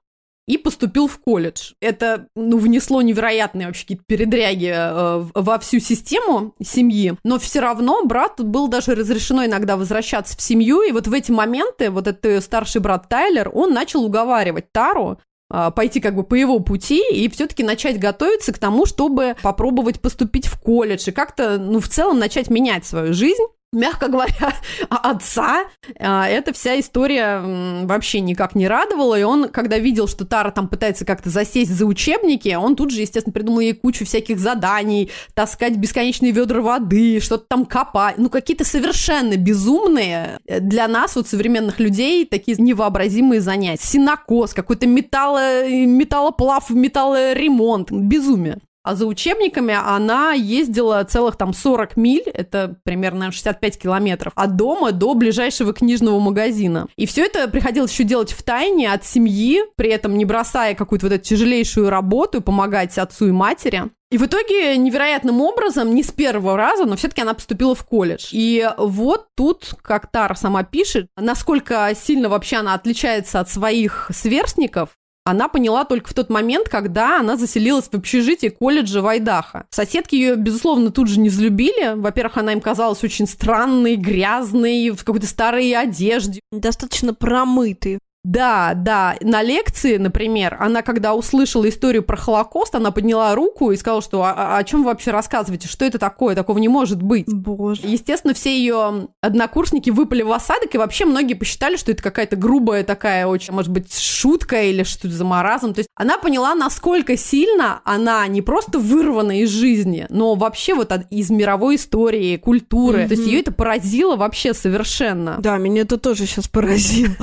и 0.47 0.57
поступил 0.57 1.07
в 1.07 1.19
колледж. 1.19 1.73
Это, 1.81 2.27
ну, 2.35 2.57
внесло 2.57 3.01
невероятные 3.01 3.67
вообще 3.67 3.83
какие-то 3.83 4.03
передряги 4.05 4.73
э, 4.75 5.25
во 5.33 5.59
всю 5.59 5.79
систему 5.79 6.53
семьи, 6.61 7.15
но 7.23 7.39
все 7.39 7.61
равно 7.61 8.03
брату 8.05 8.43
было 8.43 8.67
даже 8.67 8.95
разрешено 8.95 9.45
иногда 9.45 9.77
возвращаться 9.77 10.37
в 10.37 10.41
семью, 10.41 10.81
и 10.81 10.91
вот 10.91 11.07
в 11.07 11.13
эти 11.13 11.31
моменты 11.31 11.89
вот 11.89 12.07
этот 12.07 12.43
старший 12.43 12.81
брат 12.81 13.07
Тайлер, 13.07 13.49
он 13.53 13.73
начал 13.73 14.03
уговаривать 14.03 14.71
Тару 14.71 15.19
э, 15.49 15.71
пойти 15.73 16.01
как 16.01 16.15
бы 16.15 16.23
по 16.23 16.35
его 16.35 16.59
пути 16.59 17.01
и 17.13 17.29
все-таки 17.29 17.63
начать 17.63 17.99
готовиться 17.99 18.51
к 18.51 18.59
тому, 18.59 18.85
чтобы 18.85 19.35
попробовать 19.41 20.01
поступить 20.01 20.47
в 20.47 20.59
колледж 20.59 21.07
и 21.07 21.11
как-то, 21.13 21.57
ну, 21.57 21.79
в 21.79 21.87
целом 21.87 22.19
начать 22.19 22.49
менять 22.49 22.85
свою 22.85 23.13
жизнь 23.13 23.43
мягко 23.73 24.07
говоря, 24.07 24.53
отца, 24.89 25.65
а, 25.99 26.27
эта 26.27 26.53
вся 26.53 26.79
история 26.79 27.41
вообще 27.85 28.21
никак 28.21 28.55
не 28.55 28.67
радовала, 28.67 29.19
и 29.19 29.23
он, 29.23 29.49
когда 29.49 29.77
видел, 29.77 30.07
что 30.07 30.25
Тара 30.25 30.51
там 30.51 30.67
пытается 30.67 31.05
как-то 31.05 31.29
засесть 31.29 31.71
за 31.71 31.85
учебники, 31.85 32.53
он 32.55 32.75
тут 32.75 32.91
же, 32.91 33.01
естественно, 33.01 33.33
придумал 33.33 33.59
ей 33.59 33.73
кучу 33.73 34.05
всяких 34.05 34.39
заданий, 34.39 35.11
таскать 35.33 35.77
бесконечные 35.77 36.31
ведра 36.31 36.61
воды, 36.61 37.19
что-то 37.19 37.45
там 37.47 37.65
копать, 37.65 38.17
ну, 38.17 38.29
какие-то 38.29 38.65
совершенно 38.65 39.35
безумные 39.37 40.39
для 40.47 40.87
нас, 40.87 41.15
вот 41.15 41.27
современных 41.27 41.79
людей, 41.79 42.25
такие 42.25 42.55
невообразимые 42.57 43.41
занятия. 43.41 43.83
Синокос, 43.83 44.53
какой-то 44.53 44.87
металло, 44.87 45.67
металлоплав, 45.67 46.69
металлоремонт, 46.69 47.91
безумие. 47.91 48.59
А 48.83 48.95
за 48.95 49.05
учебниками 49.05 49.73
она 49.73 50.33
ездила 50.33 51.03
целых 51.03 51.37
там 51.37 51.53
40 51.53 51.97
миль, 51.97 52.23
это 52.25 52.75
примерно 52.83 53.31
65 53.31 53.79
километров, 53.79 54.33
от 54.35 54.55
дома 54.55 54.91
до 54.91 55.13
ближайшего 55.13 55.73
книжного 55.73 56.19
магазина. 56.19 56.87
И 56.95 57.05
все 57.05 57.25
это 57.25 57.47
приходилось 57.47 57.91
еще 57.91 58.03
делать 58.03 58.31
в 58.31 58.43
тайне 58.43 58.91
от 58.91 59.05
семьи, 59.05 59.61
при 59.75 59.89
этом 59.89 60.17
не 60.17 60.25
бросая 60.25 60.75
какую-то 60.75 61.07
вот 61.07 61.13
эту 61.13 61.23
тяжелейшую 61.23 61.89
работу 61.89 62.41
помогать 62.41 62.97
отцу 62.97 63.27
и 63.27 63.31
матери. 63.31 63.83
И 64.11 64.17
в 64.19 64.27
итоге 64.27 64.77
невероятным 64.77 65.41
образом, 65.41 65.95
не 65.95 66.03
с 66.03 66.11
первого 66.11 66.55
раза, 66.55 66.85
но 66.85 66.95
все-таки 66.95 67.23
она 67.23 67.33
поступила 67.33 67.73
в 67.73 67.83
колледж. 67.83 68.27
И 68.31 68.69
вот 68.77 69.25
тут, 69.35 69.73
как 69.81 70.11
Тара 70.11 70.35
сама 70.35 70.63
пишет, 70.63 71.07
насколько 71.17 71.91
сильно 71.95 72.29
вообще 72.29 72.57
она 72.57 72.75
отличается 72.75 73.39
от 73.39 73.49
своих 73.49 74.11
сверстников, 74.13 74.89
она 75.25 75.47
поняла 75.47 75.85
только 75.85 76.09
в 76.09 76.13
тот 76.13 76.29
момент, 76.29 76.67
когда 76.67 77.19
она 77.19 77.37
заселилась 77.37 77.85
в 77.85 77.93
общежитие 77.93 78.51
колледжа 78.51 79.01
Вайдаха. 79.01 79.65
Соседки 79.69 80.15
ее, 80.15 80.35
безусловно, 80.35 80.91
тут 80.91 81.07
же 81.07 81.19
не 81.19 81.29
взлюбили. 81.29 81.93
Во-первых, 81.95 82.37
она 82.37 82.53
им 82.53 82.61
казалась 82.61 83.03
очень 83.03 83.27
странной, 83.27 83.95
грязной, 83.95 84.89
в 84.89 85.03
какой-то 85.03 85.27
старой 85.27 85.73
одежде. 85.73 86.41
Достаточно 86.51 87.13
промытой. 87.13 87.99
Да, 88.23 88.73
да. 88.73 89.15
На 89.21 89.41
лекции, 89.43 89.97
например, 89.97 90.55
она, 90.59 90.81
когда 90.81 91.13
услышала 91.13 91.67
историю 91.67 92.03
про 92.03 92.15
Холокост, 92.15 92.73
она 92.73 92.91
подняла 92.91 93.35
руку 93.35 93.71
и 93.71 93.77
сказала, 93.77 94.01
что 94.01 94.23
«А, 94.23 94.33
а 94.33 94.57
о 94.57 94.63
чем 94.63 94.81
вы 94.81 94.85
вообще 94.85 95.11
рассказываете? 95.11 95.67
Что 95.67 95.83
это 95.83 95.99
такое? 95.99 96.33
Такого 96.33 96.57
не 96.57 96.69
может 96.69 97.01
быть. 97.01 97.27
Боже. 97.27 97.81
Естественно, 97.83 98.33
все 98.33 98.57
ее 98.57 99.09
однокурсники 99.19 99.89
выпали 99.89 100.21
в 100.21 100.31
осадок, 100.31 100.73
и 100.73 100.77
вообще 100.77 101.03
многие 101.05 101.33
посчитали, 101.33 101.75
что 101.75 101.91
это 101.91 102.01
какая-то 102.01 102.37
грубая 102.37 102.85
такая 102.85 103.27
очень, 103.27 103.53
может 103.53 103.71
быть, 103.71 103.93
шутка 103.93 104.63
или 104.63 104.83
что-то 104.83 105.13
за 105.13 105.25
маразм. 105.25 105.73
То 105.73 105.79
есть 105.79 105.89
она 105.95 106.17
поняла, 106.17 106.55
насколько 106.55 107.17
сильно 107.17 107.81
она 107.83 108.25
не 108.27 108.41
просто 108.41 108.79
вырвана 108.79 109.41
из 109.41 109.49
жизни, 109.49 110.05
но 110.09 110.35
вообще 110.35 110.73
вот 110.73 110.93
из 111.09 111.29
мировой 111.29 111.75
истории, 111.75 112.37
культуры. 112.37 112.99
Mm-hmm. 112.99 113.07
То 113.07 113.13
есть 113.15 113.27
ее 113.27 113.39
это 113.41 113.51
поразило 113.51 114.15
вообще 114.15 114.53
совершенно. 114.53 115.37
Да, 115.39 115.57
меня 115.57 115.81
это 115.81 115.97
тоже 115.97 116.25
сейчас 116.25 116.47
поразило. 116.47 117.13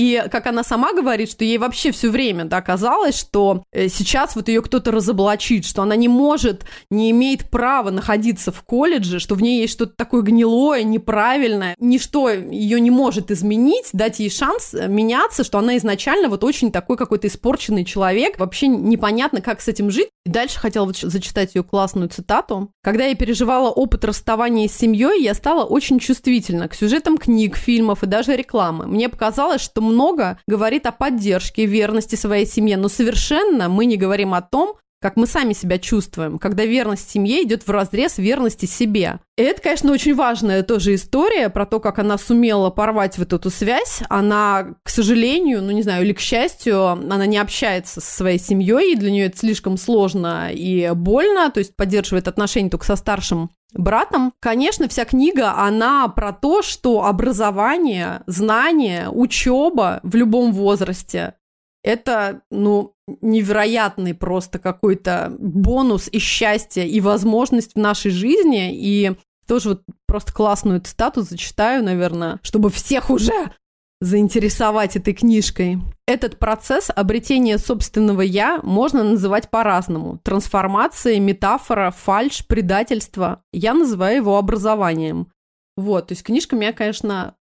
И 0.00 0.24
как 0.32 0.46
она 0.46 0.64
сама 0.64 0.94
говорит, 0.94 1.30
что 1.30 1.44
ей 1.44 1.58
вообще 1.58 1.92
все 1.92 2.08
время 2.08 2.46
да, 2.46 2.62
казалось, 2.62 3.18
что 3.18 3.64
э, 3.70 3.88
сейчас 3.88 4.34
вот 4.34 4.48
ее 4.48 4.62
кто-то 4.62 4.90
разоблачит, 4.90 5.66
что 5.66 5.82
она 5.82 5.94
не 5.94 6.08
может, 6.08 6.64
не 6.90 7.10
имеет 7.10 7.50
права 7.50 7.90
находиться 7.90 8.50
в 8.50 8.62
колледже, 8.62 9.18
что 9.18 9.34
в 9.34 9.42
ней 9.42 9.60
есть 9.60 9.74
что-то 9.74 9.92
такое 9.94 10.22
гнилое, 10.22 10.84
неправильное, 10.84 11.76
ничто 11.78 12.30
ее 12.30 12.80
не 12.80 12.90
может 12.90 13.30
изменить, 13.30 13.90
дать 13.92 14.20
ей 14.20 14.30
шанс 14.30 14.72
э, 14.72 14.88
меняться, 14.88 15.44
что 15.44 15.58
она 15.58 15.76
изначально 15.76 16.30
вот 16.30 16.44
очень 16.44 16.72
такой 16.72 16.96
какой-то 16.96 17.26
испорченный 17.26 17.84
человек, 17.84 18.38
вообще 18.38 18.68
непонятно, 18.68 19.42
как 19.42 19.60
с 19.60 19.68
этим 19.68 19.90
жить. 19.90 20.08
И 20.24 20.30
дальше 20.30 20.58
хотела 20.58 20.86
вот 20.86 20.96
зачитать 20.96 21.54
ее 21.54 21.62
классную 21.62 22.08
цитату. 22.08 22.72
Когда 22.82 23.04
я 23.04 23.14
переживала 23.14 23.68
опыт 23.68 24.06
расставания 24.06 24.66
с 24.66 24.72
семьей, 24.72 25.22
я 25.22 25.34
стала 25.34 25.64
очень 25.64 25.98
чувствительна 25.98 26.68
к 26.68 26.74
сюжетам 26.74 27.18
книг, 27.18 27.58
фильмов 27.58 28.02
и 28.02 28.06
даже 28.06 28.34
рекламы. 28.34 28.86
Мне 28.86 29.10
показалось, 29.10 29.60
что 29.60 29.89
много 29.90 30.38
говорит 30.46 30.86
о 30.86 30.92
поддержке 30.92 31.66
верности 31.66 32.14
своей 32.14 32.46
семье, 32.46 32.76
но 32.76 32.88
совершенно 32.88 33.68
мы 33.68 33.84
не 33.84 33.96
говорим 33.96 34.34
о 34.34 34.42
том, 34.42 34.76
как 35.00 35.16
мы 35.16 35.26
сами 35.26 35.54
себя 35.54 35.78
чувствуем, 35.78 36.38
когда 36.38 36.64
верность 36.64 37.10
семье 37.10 37.42
идет 37.42 37.66
в 37.66 37.70
разрез 37.70 38.18
верности 38.18 38.66
себе. 38.66 39.20
И 39.38 39.42
это, 39.42 39.62
конечно, 39.62 39.92
очень 39.92 40.14
важная 40.14 40.62
тоже 40.62 40.94
история 40.94 41.48
про 41.48 41.64
то, 41.64 41.80
как 41.80 41.98
она 41.98 42.18
сумела 42.18 42.68
порвать 42.68 43.16
вот 43.16 43.32
эту 43.32 43.48
связь. 43.48 44.00
Она, 44.10 44.74
к 44.82 44.90
сожалению, 44.90 45.62
ну 45.62 45.70
не 45.70 45.82
знаю, 45.82 46.04
или 46.04 46.12
к 46.12 46.20
счастью, 46.20 46.86
она 46.86 47.24
не 47.24 47.38
общается 47.38 48.02
со 48.02 48.14
своей 48.14 48.38
семьей, 48.38 48.92
и 48.92 48.96
для 48.96 49.10
нее 49.10 49.26
это 49.26 49.38
слишком 49.38 49.78
сложно 49.78 50.50
и 50.52 50.90
больно, 50.94 51.50
то 51.50 51.60
есть 51.60 51.74
поддерживает 51.76 52.28
отношения 52.28 52.68
только 52.68 52.84
со 52.84 52.96
старшим 52.96 53.50
братом. 53.74 54.32
Конечно, 54.40 54.88
вся 54.88 55.04
книга, 55.04 55.54
она 55.56 56.08
про 56.08 56.32
то, 56.32 56.62
что 56.62 57.04
образование, 57.04 58.22
знание, 58.26 59.08
учеба 59.10 60.00
в 60.02 60.14
любом 60.14 60.52
возрасте 60.52 61.34
это, 61.82 62.42
ну, 62.50 62.94
невероятный 63.22 64.14
просто 64.14 64.58
какой-то 64.58 65.34
бонус 65.38 66.08
и 66.12 66.18
счастье, 66.18 66.88
и 66.88 67.00
возможность 67.00 67.74
в 67.74 67.78
нашей 67.78 68.10
жизни. 68.10 68.74
И 68.74 69.12
тоже 69.46 69.70
вот 69.70 69.82
просто 70.06 70.32
классную 70.32 70.80
цитату 70.80 71.22
зачитаю, 71.22 71.82
наверное, 71.82 72.38
чтобы 72.42 72.70
всех 72.70 73.10
уже 73.10 73.52
заинтересовать 74.00 74.96
этой 74.96 75.12
книжкой. 75.12 75.78
Этот 76.06 76.38
процесс 76.38 76.90
обретения 76.94 77.58
собственного 77.58 78.22
«я» 78.22 78.60
можно 78.62 79.04
называть 79.04 79.50
по-разному. 79.50 80.18
Трансформация, 80.18 81.20
метафора, 81.20 81.90
фальш, 81.90 82.46
предательство. 82.46 83.42
Я 83.52 83.74
называю 83.74 84.16
его 84.16 84.38
образованием. 84.38 85.30
Вот, 85.76 86.08
то 86.08 86.12
есть 86.12 86.24
книжка 86.24 86.56
меня, 86.56 86.72
конечно, 86.72 87.36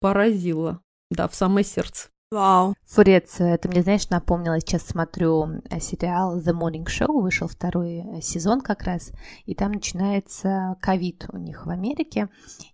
поразила. 0.00 0.80
Да, 1.10 1.28
в 1.28 1.34
самое 1.34 1.64
сердце. 1.64 2.08
Вау. 2.34 2.74
Фурец, 2.86 3.36
это 3.38 3.68
мне, 3.68 3.82
знаешь, 3.82 4.08
напомнило, 4.10 4.58
сейчас 4.58 4.82
смотрю 4.82 5.62
э, 5.70 5.78
сериал 5.78 6.40
The 6.40 6.52
Morning 6.52 6.84
Show, 6.84 7.22
вышел 7.22 7.46
второй 7.46 7.98
э, 7.98 8.20
сезон 8.22 8.60
как 8.60 8.82
раз, 8.82 9.12
и 9.46 9.54
там 9.54 9.70
начинается 9.70 10.76
ковид 10.80 11.26
у 11.32 11.38
них 11.38 11.64
в 11.64 11.70
Америке, 11.70 12.28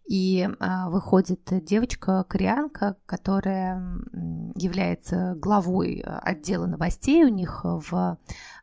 и 0.09 0.49
а, 0.59 0.89
выходит 0.89 1.43
девочка-кореянка, 1.65 2.97
которая 3.05 4.01
является 4.55 5.35
главой 5.37 6.01
э, 6.01 6.05
отдела 6.05 6.65
новостей 6.65 7.23
у 7.25 7.29
них 7.29 7.61
в 7.63 8.19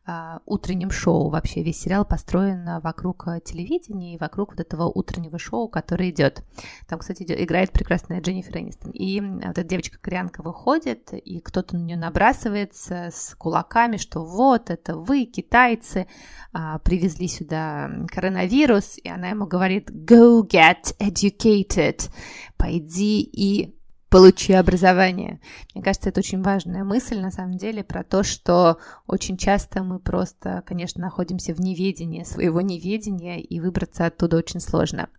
а, 0.10 0.40
утреннем 0.46 0.90
шоу. 0.90 1.30
Вообще 1.30 1.64
весь 1.64 1.82
сериал 1.82 2.06
построен 2.06 2.80
вокруг 2.80 3.28
э, 3.28 3.42
телевидения 3.44 4.16
и 4.16 4.18
вокруг 4.18 4.52
вот 4.52 4.62
этого 4.62 4.86
утреннего 4.86 5.38
шоу, 5.38 5.68
которое 5.68 6.12
идет. 6.12 6.44
Там, 6.88 7.00
кстати, 7.00 7.24
играет 7.24 7.72
прекрасная 7.74 8.22
Дженнифер 8.22 8.58
Энистон. 8.60 8.92
И 8.92 9.20
вот 9.20 9.44
эта 9.44 9.64
девочка-кореянка 9.66 10.44
выходит, 10.44 11.10
и 11.12 11.42
кто-то 11.42 11.76
на 11.76 11.84
нее 11.84 11.98
набрасывается 11.98 13.10
с 13.12 13.36
кулаками, 13.38 13.98
что 13.98 14.24
вот, 14.24 14.70
это 14.70 14.96
вы, 14.96 15.26
китайцы, 15.26 16.08
а, 16.54 16.80
привезли 16.80 17.28
сюда 17.28 17.92
коронавирус, 18.08 18.98
и 18.98 19.10
она 19.10 19.30
ему 19.30 19.46
говорит 19.46 19.92
«Go 19.92 20.42
get 20.48 20.96
educated», 21.00 22.10
«Пойди 22.56 23.22
и 23.22 23.77
получи 24.10 24.54
образование. 24.54 25.40
Мне 25.74 25.84
кажется, 25.84 26.10
это 26.10 26.20
очень 26.20 26.42
важная 26.42 26.84
мысль, 26.84 27.20
на 27.20 27.32
самом 27.32 27.58
деле, 27.58 27.84
про 27.84 28.04
то, 28.04 28.24
что 28.24 28.78
очень 29.06 29.38
часто 29.38 29.84
мы 29.84 30.00
просто, 30.00 30.64
конечно, 30.66 31.02
находимся 31.02 31.54
в 31.54 31.60
неведении 31.60 32.24
своего 32.24 32.62
неведения, 32.62 33.40
и 33.40 33.60
выбраться 33.60 34.06
оттуда 34.06 34.38
очень 34.38 34.60
сложно. 34.60 35.10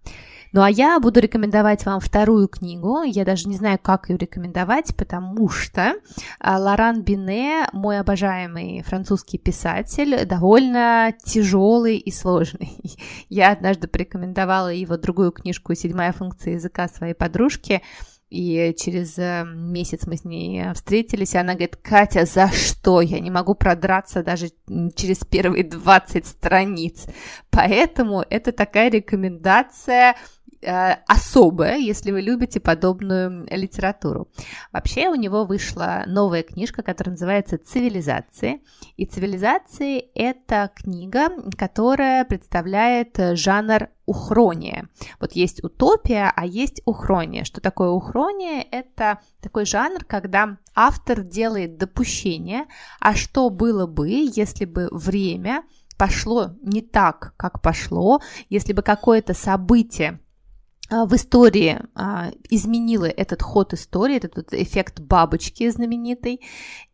Ну 0.52 0.62
а 0.62 0.70
я 0.70 0.98
буду 0.98 1.20
рекомендовать 1.20 1.84
вам 1.84 2.00
вторую 2.00 2.48
книгу. 2.48 3.02
Я 3.02 3.26
даже 3.26 3.48
не 3.48 3.56
знаю, 3.56 3.78
как 3.80 4.08
ее 4.08 4.16
рекомендовать, 4.16 4.96
потому 4.96 5.48
что 5.50 5.94
а, 6.40 6.58
Лоран 6.58 7.02
Бине, 7.02 7.66
мой 7.72 7.98
обожаемый 8.00 8.82
французский 8.82 9.36
писатель, 9.36 10.24
довольно 10.24 11.12
тяжелый 11.22 11.98
и 11.98 12.10
сложный. 12.10 12.78
Я 13.28 13.52
однажды 13.52 13.88
порекомендовала 13.88 14.72
его 14.72 14.96
другую 14.96 15.32
книжку 15.32 15.74
«Седьмая 15.74 16.12
функция 16.12 16.54
языка» 16.54 16.88
своей 16.88 17.14
подружке, 17.14 17.82
и 18.30 18.74
через 18.78 19.18
э, 19.18 19.44
месяц 19.44 20.06
мы 20.06 20.16
с 20.16 20.24
ней 20.24 20.72
встретились, 20.74 21.34
и 21.34 21.38
она 21.38 21.54
говорит, 21.54 21.76
Катя, 21.76 22.24
за 22.24 22.48
что? 22.48 23.00
Я 23.00 23.20
не 23.20 23.30
могу 23.30 23.54
продраться 23.54 24.22
даже 24.22 24.50
через 24.94 25.18
первые 25.18 25.64
20 25.64 26.26
страниц. 26.26 27.06
Поэтому 27.50 28.24
это 28.28 28.52
такая 28.52 28.90
рекомендация 28.90 30.14
Э, 30.60 30.96
особое, 31.06 31.76
если 31.76 32.10
вы 32.10 32.20
любите 32.20 32.58
подобную 32.58 33.46
литературу. 33.48 34.28
Вообще 34.72 35.08
у 35.08 35.14
него 35.14 35.44
вышла 35.44 36.02
новая 36.06 36.42
книжка, 36.42 36.82
которая 36.82 37.12
называется 37.12 37.58
«Цивилизации». 37.58 38.60
И 38.96 39.06
«Цивилизации»— 39.06 39.98
это 40.16 40.72
книга, 40.74 41.28
которая 41.56 42.24
представляет 42.24 43.16
жанр 43.34 43.88
ухрония. 44.08 44.88
Вот 45.20 45.32
есть 45.32 45.62
утопия, 45.62 46.32
а 46.34 46.46
есть 46.46 46.80
ухрония. 46.86 47.44
Что 47.44 47.60
такое 47.60 47.90
ухрония? 47.90 48.66
Это 48.70 49.20
такой 49.40 49.66
жанр, 49.66 50.04
когда 50.04 50.56
автор 50.74 51.22
делает 51.22 51.76
допущение, 51.76 52.64
а 53.00 53.14
что 53.14 53.50
было 53.50 53.86
бы, 53.86 54.08
если 54.08 54.64
бы 54.64 54.88
время 54.90 55.62
пошло 55.98 56.52
не 56.62 56.80
так, 56.80 57.34
как 57.36 57.60
пошло, 57.60 58.20
если 58.48 58.72
бы 58.72 58.82
какое-то 58.82 59.34
событие 59.34 60.20
а, 60.90 61.04
в 61.04 61.14
истории 61.14 61.80
а, 61.94 62.30
изменила 62.48 63.04
этот 63.04 63.42
ход 63.42 63.74
истории, 63.74 64.16
этот 64.16 64.54
эффект 64.54 65.00
бабочки 65.00 65.68
знаменитый. 65.68 66.40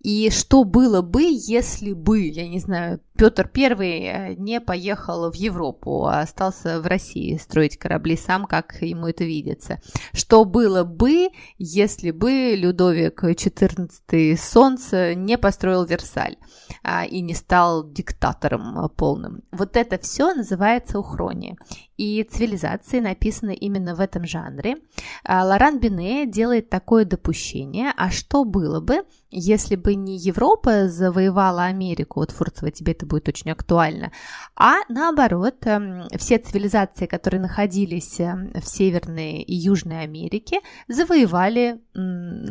И 0.01 0.31
что 0.31 0.65
было 0.65 1.01
бы, 1.01 1.23
если 1.23 1.93
бы, 1.93 2.23
я 2.23 2.49
не 2.49 2.59
знаю, 2.59 3.01
Петр 3.17 3.49
I 3.57 3.71
э, 3.71 4.35
не 4.35 4.61
поехал 4.61 5.31
в 5.31 5.35
Европу, 5.35 6.07
а 6.07 6.21
остался 6.21 6.81
в 6.81 6.87
России 6.87 7.37
строить 7.37 7.79
корабли 7.79 8.17
сам, 8.17 8.45
как 8.47 8.83
ему 8.83 9.07
это 9.07 9.23
видится. 9.23 9.81
Что 10.13 10.45
было 10.45 10.83
бы, 10.83 11.29
если 11.57 12.11
бы 12.11 12.55
Людовик 12.57 13.23
XIV 13.23 14.37
Солнце 14.37 15.15
не 15.15 15.39
построил 15.39 15.85
Версаль 15.85 16.37
а, 16.83 17.05
и 17.05 17.21
не 17.21 17.35
стал 17.35 17.89
диктатором 17.89 18.91
полным? 18.97 19.43
Вот 19.53 19.77
это 19.77 19.97
все 19.99 20.35
называется 20.35 20.99
ухрония. 20.99 21.57
И 21.97 22.25
цивилизации 22.25 22.99
написаны 22.99 23.55
именно 23.55 23.95
в 23.95 24.01
этом 24.01 24.27
жанре. 24.27 24.79
А, 25.23 25.45
Лоран 25.45 25.79
Бине 25.79 26.27
делает 26.27 26.69
такое 26.69 27.05
допущение, 27.05 27.93
а 27.97 28.11
что 28.11 28.45
было 28.45 28.81
бы, 28.81 29.05
если 29.35 29.75
бы 29.75 29.95
не 29.95 30.17
Европа 30.17 30.89
завоевала 30.89 31.65
Америку, 31.65 32.21
вот 32.21 32.31
Фурцева 32.31 32.71
тебе 32.71 32.93
это 32.93 33.05
будет 33.05 33.29
очень 33.29 33.51
актуально, 33.51 34.13
а 34.57 34.77
наоборот, 34.89 35.57
эм, 35.67 36.09
все 36.17 36.39
цивилизации, 36.39 37.07
которые 37.07 37.41
находились 37.41 38.21
эм, 38.21 38.53
в 38.55 38.65
Северной 38.67 39.43
и 39.43 39.55
Южной 39.55 40.03
Америке, 40.03 40.61
завоевали 40.89 41.81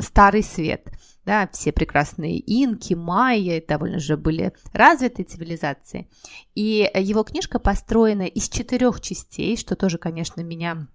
Старый 0.01 0.43
Свет. 0.43 0.89
Да, 1.25 1.47
все 1.53 1.71
прекрасные 1.71 2.37
инки, 2.37 2.95
майя, 2.95 3.63
довольно 3.65 3.99
же 3.99 4.17
были 4.17 4.51
развитые 4.73 5.25
цивилизации. 5.25 6.09
И 6.53 6.89
его 6.95 7.23
книжка 7.23 7.59
построена 7.59 8.23
из 8.23 8.49
четырех 8.49 8.99
частей, 8.99 9.55
что 9.55 9.77
тоже, 9.77 9.97
конечно, 9.97 10.41
меня 10.41 10.87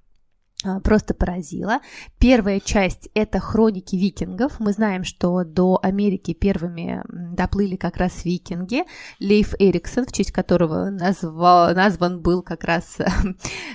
просто 0.83 1.15
поразила. 1.15 1.81
Первая 2.19 2.59
часть– 2.59 3.09
это 3.15 3.39
хроники 3.39 3.95
викингов. 3.95 4.59
Мы 4.59 4.73
знаем, 4.73 5.05
что 5.05 5.45
до 5.45 5.79
Америки 5.83 6.35
первыми 6.35 7.03
доплыли 7.09 7.77
как 7.77 7.97
раз 7.97 8.25
викинги. 8.25 8.83
Лейф 9.21 9.55
Эриксон, 9.59 10.07
в 10.07 10.13
честь 10.13 10.33
которого 10.33 10.91
назвал, 10.91 11.75
назван 11.75 12.21
был 12.21 12.43
как 12.43 12.65
раз 12.65 12.99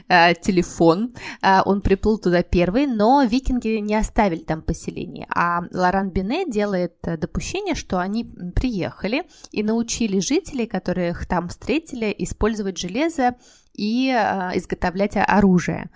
э, 0.09 0.33
телефон. 0.41 1.13
Э, 1.41 1.61
он 1.65 1.81
приплыл 1.81 2.17
туда 2.17 2.43
первый, 2.43 2.85
но 2.85 3.23
викинги 3.23 3.79
не 3.79 3.95
оставили 3.95 4.41
там 4.41 4.61
поселение. 4.61 5.25
А 5.33 5.61
Лоран 5.71 6.09
Бине 6.09 6.49
делает 6.49 6.97
допущение, 7.01 7.75
что 7.75 7.99
они 7.99 8.25
приехали 8.55 9.23
и 9.51 9.63
научили 9.63 10.19
жителей, 10.19 10.65
которых 10.65 11.25
там 11.27 11.47
встретили, 11.47 12.13
использовать 12.17 12.77
железо 12.77 13.35
и 13.73 14.09
э, 14.09 14.57
изготовлять 14.57 15.13
оружие. 15.15 15.89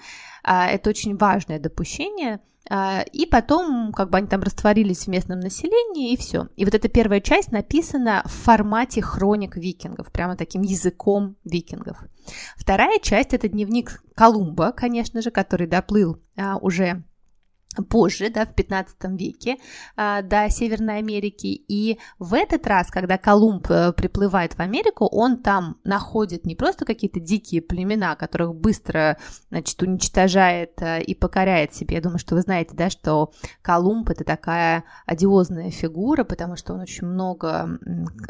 А, 0.48 0.68
это 0.68 0.90
очень 0.90 1.18
важное 1.18 1.60
допущение. 1.60 2.40
А, 2.70 3.02
и 3.12 3.26
потом, 3.26 3.92
как 3.92 4.10
бы 4.10 4.18
они 4.18 4.28
там 4.28 4.42
растворились 4.42 5.04
в 5.04 5.08
местном 5.08 5.42
населении, 5.42 6.14
и 6.14 6.18
все. 6.18 6.48
И 6.56 6.64
вот 6.64 6.74
эта 6.74 6.88
первая 6.88 7.20
часть 7.20 7.52
написана 7.52 8.24
в 8.26 8.32
формате 8.32 9.02
хроник 9.02 9.58
викингов, 9.58 10.10
прямо 10.10 10.38
таким 10.38 10.62
языком 10.62 11.36
викингов. 11.44 11.98
Вторая 12.56 13.00
часть 13.00 13.34
это 13.34 13.50
дневник 13.50 14.02
Колумба, 14.16 14.72
конечно 14.72 15.22
же, 15.22 15.32
который 15.32 15.68
доплыл 15.68 16.22
а, 16.38 16.56
уже 16.58 17.04
позже, 17.84 18.30
да, 18.30 18.46
в 18.46 18.54
15 18.54 18.96
веке 19.20 19.58
э, 19.96 20.22
до 20.24 20.50
Северной 20.50 20.98
Америки. 20.98 21.48
И 21.48 22.00
в 22.20 22.34
этот 22.34 22.66
раз, 22.68 22.90
когда 22.90 23.18
Колумб 23.18 23.70
э, 23.70 23.94
приплывает 23.94 24.54
в 24.54 24.60
Америку, 24.60 25.06
он 25.06 25.42
там 25.42 25.78
находит 25.84 26.46
не 26.46 26.56
просто 26.56 26.86
какие-то 26.86 27.20
дикие 27.20 27.62
племена, 27.62 28.16
которых 28.16 28.56
быстро, 28.56 29.18
значит, 29.50 29.82
уничтожает 29.82 30.82
э, 30.82 31.02
и 31.02 31.16
покоряет 31.16 31.74
себе. 31.74 31.96
Я 31.96 32.02
думаю, 32.02 32.20
что 32.20 32.36
вы 32.36 32.42
знаете, 32.42 32.76
да, 32.76 32.90
что 32.90 33.32
Колумб 33.62 34.10
это 34.10 34.24
такая 34.24 34.84
одиозная 35.06 35.72
фигура, 35.72 36.24
потому 36.24 36.56
что 36.56 36.74
он 36.74 36.82
очень 36.82 37.08
много, 37.08 37.80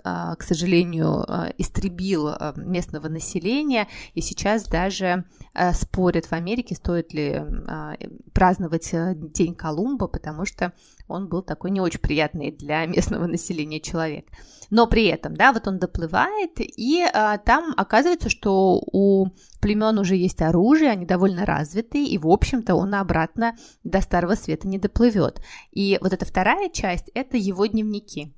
э, 0.04 0.36
к 0.38 0.44
сожалению, 0.44 1.26
э, 1.28 1.54
истребил 1.58 2.30
местного 2.56 3.08
населения, 3.08 3.88
и 4.14 4.22
сейчас 4.22 4.66
даже 4.68 5.26
спорят 5.74 6.26
в 6.26 6.34
Америке, 6.34 6.76
стоит 6.76 7.14
ли 7.14 7.42
э, 7.42 7.96
праздновать 8.34 8.94
День 9.38 9.56
Колумба, 9.56 10.08
потому 10.08 10.46
что 10.46 10.74
он 11.08 11.28
был 11.28 11.42
такой 11.42 11.72
не 11.72 11.82
очень 11.82 12.00
приятный 12.00 12.52
для 12.52 12.86
местного 12.88 13.28
населения 13.28 13.80
человек. 13.80 14.28
Но 14.70 14.88
при 14.88 15.06
этом, 15.06 15.36
да, 15.36 15.54
вот 15.54 15.68
он 15.68 15.80
доплывает, 15.80 16.60
и 16.60 17.02
а, 17.02 17.38
там 17.38 17.74
оказывается, 17.78 18.30
что 18.30 18.82
у 18.92 19.28
племен 19.62 19.98
уже 19.98 20.16
есть 20.16 20.42
оружие, 20.42 20.92
они 20.92 21.06
довольно 21.06 21.46
развитые, 21.46 22.06
и, 22.06 22.18
в 22.18 22.28
общем-то, 22.28 22.76
он 22.76 22.94
обратно 22.96 23.56
до 23.84 24.02
Старого 24.02 24.36
Света 24.36 24.68
не 24.68 24.78
доплывет. 24.78 25.42
И 25.72 25.98
вот 26.02 26.12
эта 26.12 26.26
вторая 26.26 26.70
часть– 26.70 27.10
это 27.14 27.38
его 27.38 27.66
дневники. 27.66 28.34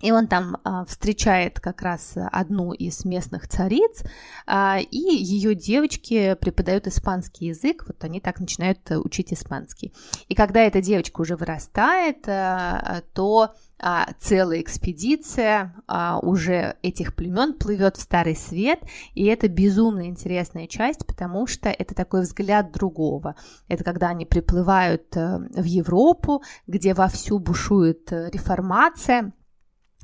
И 0.00 0.12
он 0.12 0.28
там 0.28 0.56
а, 0.64 0.84
встречает 0.86 1.60
как 1.60 1.82
раз 1.82 2.14
одну 2.16 2.72
из 2.72 3.04
местных 3.04 3.48
цариц, 3.48 4.02
а, 4.46 4.78
и 4.78 4.96
ее 4.96 5.54
девочки 5.54 6.36
преподают 6.40 6.86
испанский 6.86 7.46
язык, 7.46 7.84
вот 7.86 8.02
они 8.02 8.20
так 8.20 8.40
начинают 8.40 8.78
э, 8.90 8.96
учить 8.96 9.32
испанский. 9.32 9.92
И 10.28 10.34
когда 10.34 10.60
эта 10.60 10.80
девочка 10.80 11.20
уже 11.20 11.36
вырастает, 11.36 12.26
а, 12.26 13.02
то 13.12 13.54
а, 13.82 14.08
целая 14.18 14.60
экспедиция 14.60 15.74
а, 15.86 16.18
уже 16.18 16.76
этих 16.82 17.14
племен 17.14 17.54
плывет 17.54 17.96
в 17.96 18.02
Старый 18.02 18.36
Свет, 18.36 18.80
и 19.14 19.24
это 19.24 19.48
безумно 19.48 20.06
интересная 20.06 20.66
часть, 20.66 21.06
потому 21.06 21.46
что 21.46 21.70
это 21.70 21.94
такой 21.94 22.22
взгляд 22.22 22.72
другого. 22.72 23.36
Это 23.68 23.82
когда 23.82 24.08
они 24.08 24.26
приплывают 24.26 25.16
а, 25.16 25.38
в 25.38 25.64
Европу, 25.64 26.42
где 26.66 26.92
вовсю 26.92 27.38
бушует 27.38 28.12
э, 28.12 28.28
реформация, 28.30 29.32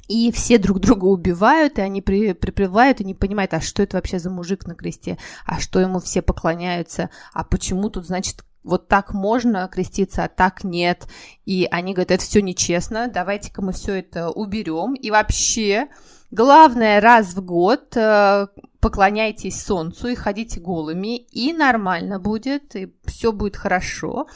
и 0.09 0.31
все 0.33 0.59
друг 0.59 0.81
друга 0.81 1.05
убивают, 1.05 1.79
и 1.79 1.83
они 1.83 2.03
при, 2.03 2.33
приплывают 2.33 3.01
и 3.01 3.05
не 3.05 3.15
понимают, 3.15 3.55
а 3.55 3.61
что 3.61 3.83
это 3.83 3.97
вообще 3.97 4.19
за 4.19 4.31
мужик 4.31 4.67
на 4.67 4.75
кресте, 4.75 5.19
а 5.45 5.61
что 5.61 5.81
ему 5.81 6.01
все 6.01 6.23
поклоняются, 6.23 7.11
а 7.33 7.45
почему 7.45 7.91
тут, 7.91 8.07
значит, 8.07 8.45
вот 8.67 8.89
так 8.89 9.15
можно 9.15 9.69
креститься, 9.69 10.25
а 10.25 10.29
так 10.29 10.65
нет. 10.65 11.07
И 11.45 11.69
они 11.71 11.95
говорят, 11.95 12.11
это 12.11 12.25
все 12.25 12.43
нечестно, 12.43 13.09
давайте-ка 13.09 13.63
мы 13.63 13.73
все 13.73 14.01
это 14.01 14.31
уберем. 14.31 14.95
И 14.95 15.11
вообще, 15.11 15.87
главное, 16.33 17.01
раз 17.01 17.35
в 17.35 17.45
год 17.45 17.97
э, 17.97 18.49
поклоняйтесь 18.81 19.63
солнцу 19.63 20.09
и 20.09 20.17
ходите 20.17 20.59
голыми, 20.59 21.17
и 21.17 21.53
нормально 21.53 22.19
будет, 22.19 22.75
и 22.75 22.93
все 23.05 23.33
будет 23.33 23.57
хорошо. 23.57 24.27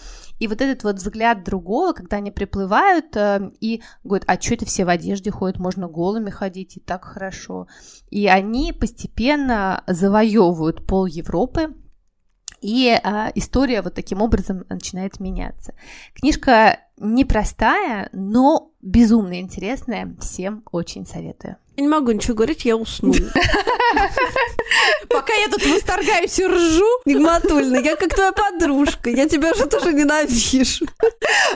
И 0.41 0.49
вот 0.49 0.61
этот 0.61 0.83
вот 0.85 0.97
взгляд 0.97 1.45
другого, 1.45 1.93
когда 1.93 2.17
они 2.17 2.31
приплывают 2.31 3.15
э, 3.15 3.51
и 3.61 3.83
говорят, 4.03 4.25
а 4.27 4.41
что 4.41 4.55
это 4.55 4.67
все 4.67 4.85
в 4.85 4.89
одежде 4.89 5.31
ходят, 5.31 5.59
можно 5.59 5.87
голыми 5.87 6.31
ходить, 6.31 6.79
и 6.79 6.81
так 6.81 7.05
хорошо. 7.05 7.69
И 8.11 8.27
они 8.27 8.73
постепенно 8.73 9.85
завоевывают 9.87 10.87
пол 10.87 11.07
Европы, 11.07 11.75
и 12.63 12.89
э, 12.89 13.31
история 13.35 13.83
вот 13.83 13.95
таким 13.95 14.23
образом 14.23 14.65
начинает 14.69 15.21
меняться. 15.21 15.75
Книжка 16.15 16.81
непростая, 16.99 18.09
но 18.13 18.73
безумно 18.83 19.41
интересная. 19.41 20.17
Всем 20.21 20.63
очень 20.73 21.07
советую. 21.07 21.57
Я 21.81 21.85
не 21.85 21.89
могу 21.89 22.13
ничего 22.13 22.35
говорить, 22.35 22.67
я 22.67 22.77
усну. 22.77 23.15
Пока 25.09 25.33
я 25.33 25.49
тут 25.49 25.65
восторгаюсь 25.65 26.39
и 26.39 26.47
ржу. 26.47 26.85
Нигматульна, 27.07 27.79
я 27.79 27.97
как 27.97 28.15
твоя 28.15 28.33
подружка, 28.33 29.09
я 29.09 29.27
тебя 29.27 29.55
же 29.55 29.65
тоже 29.65 29.95
ненавижу. 29.95 30.87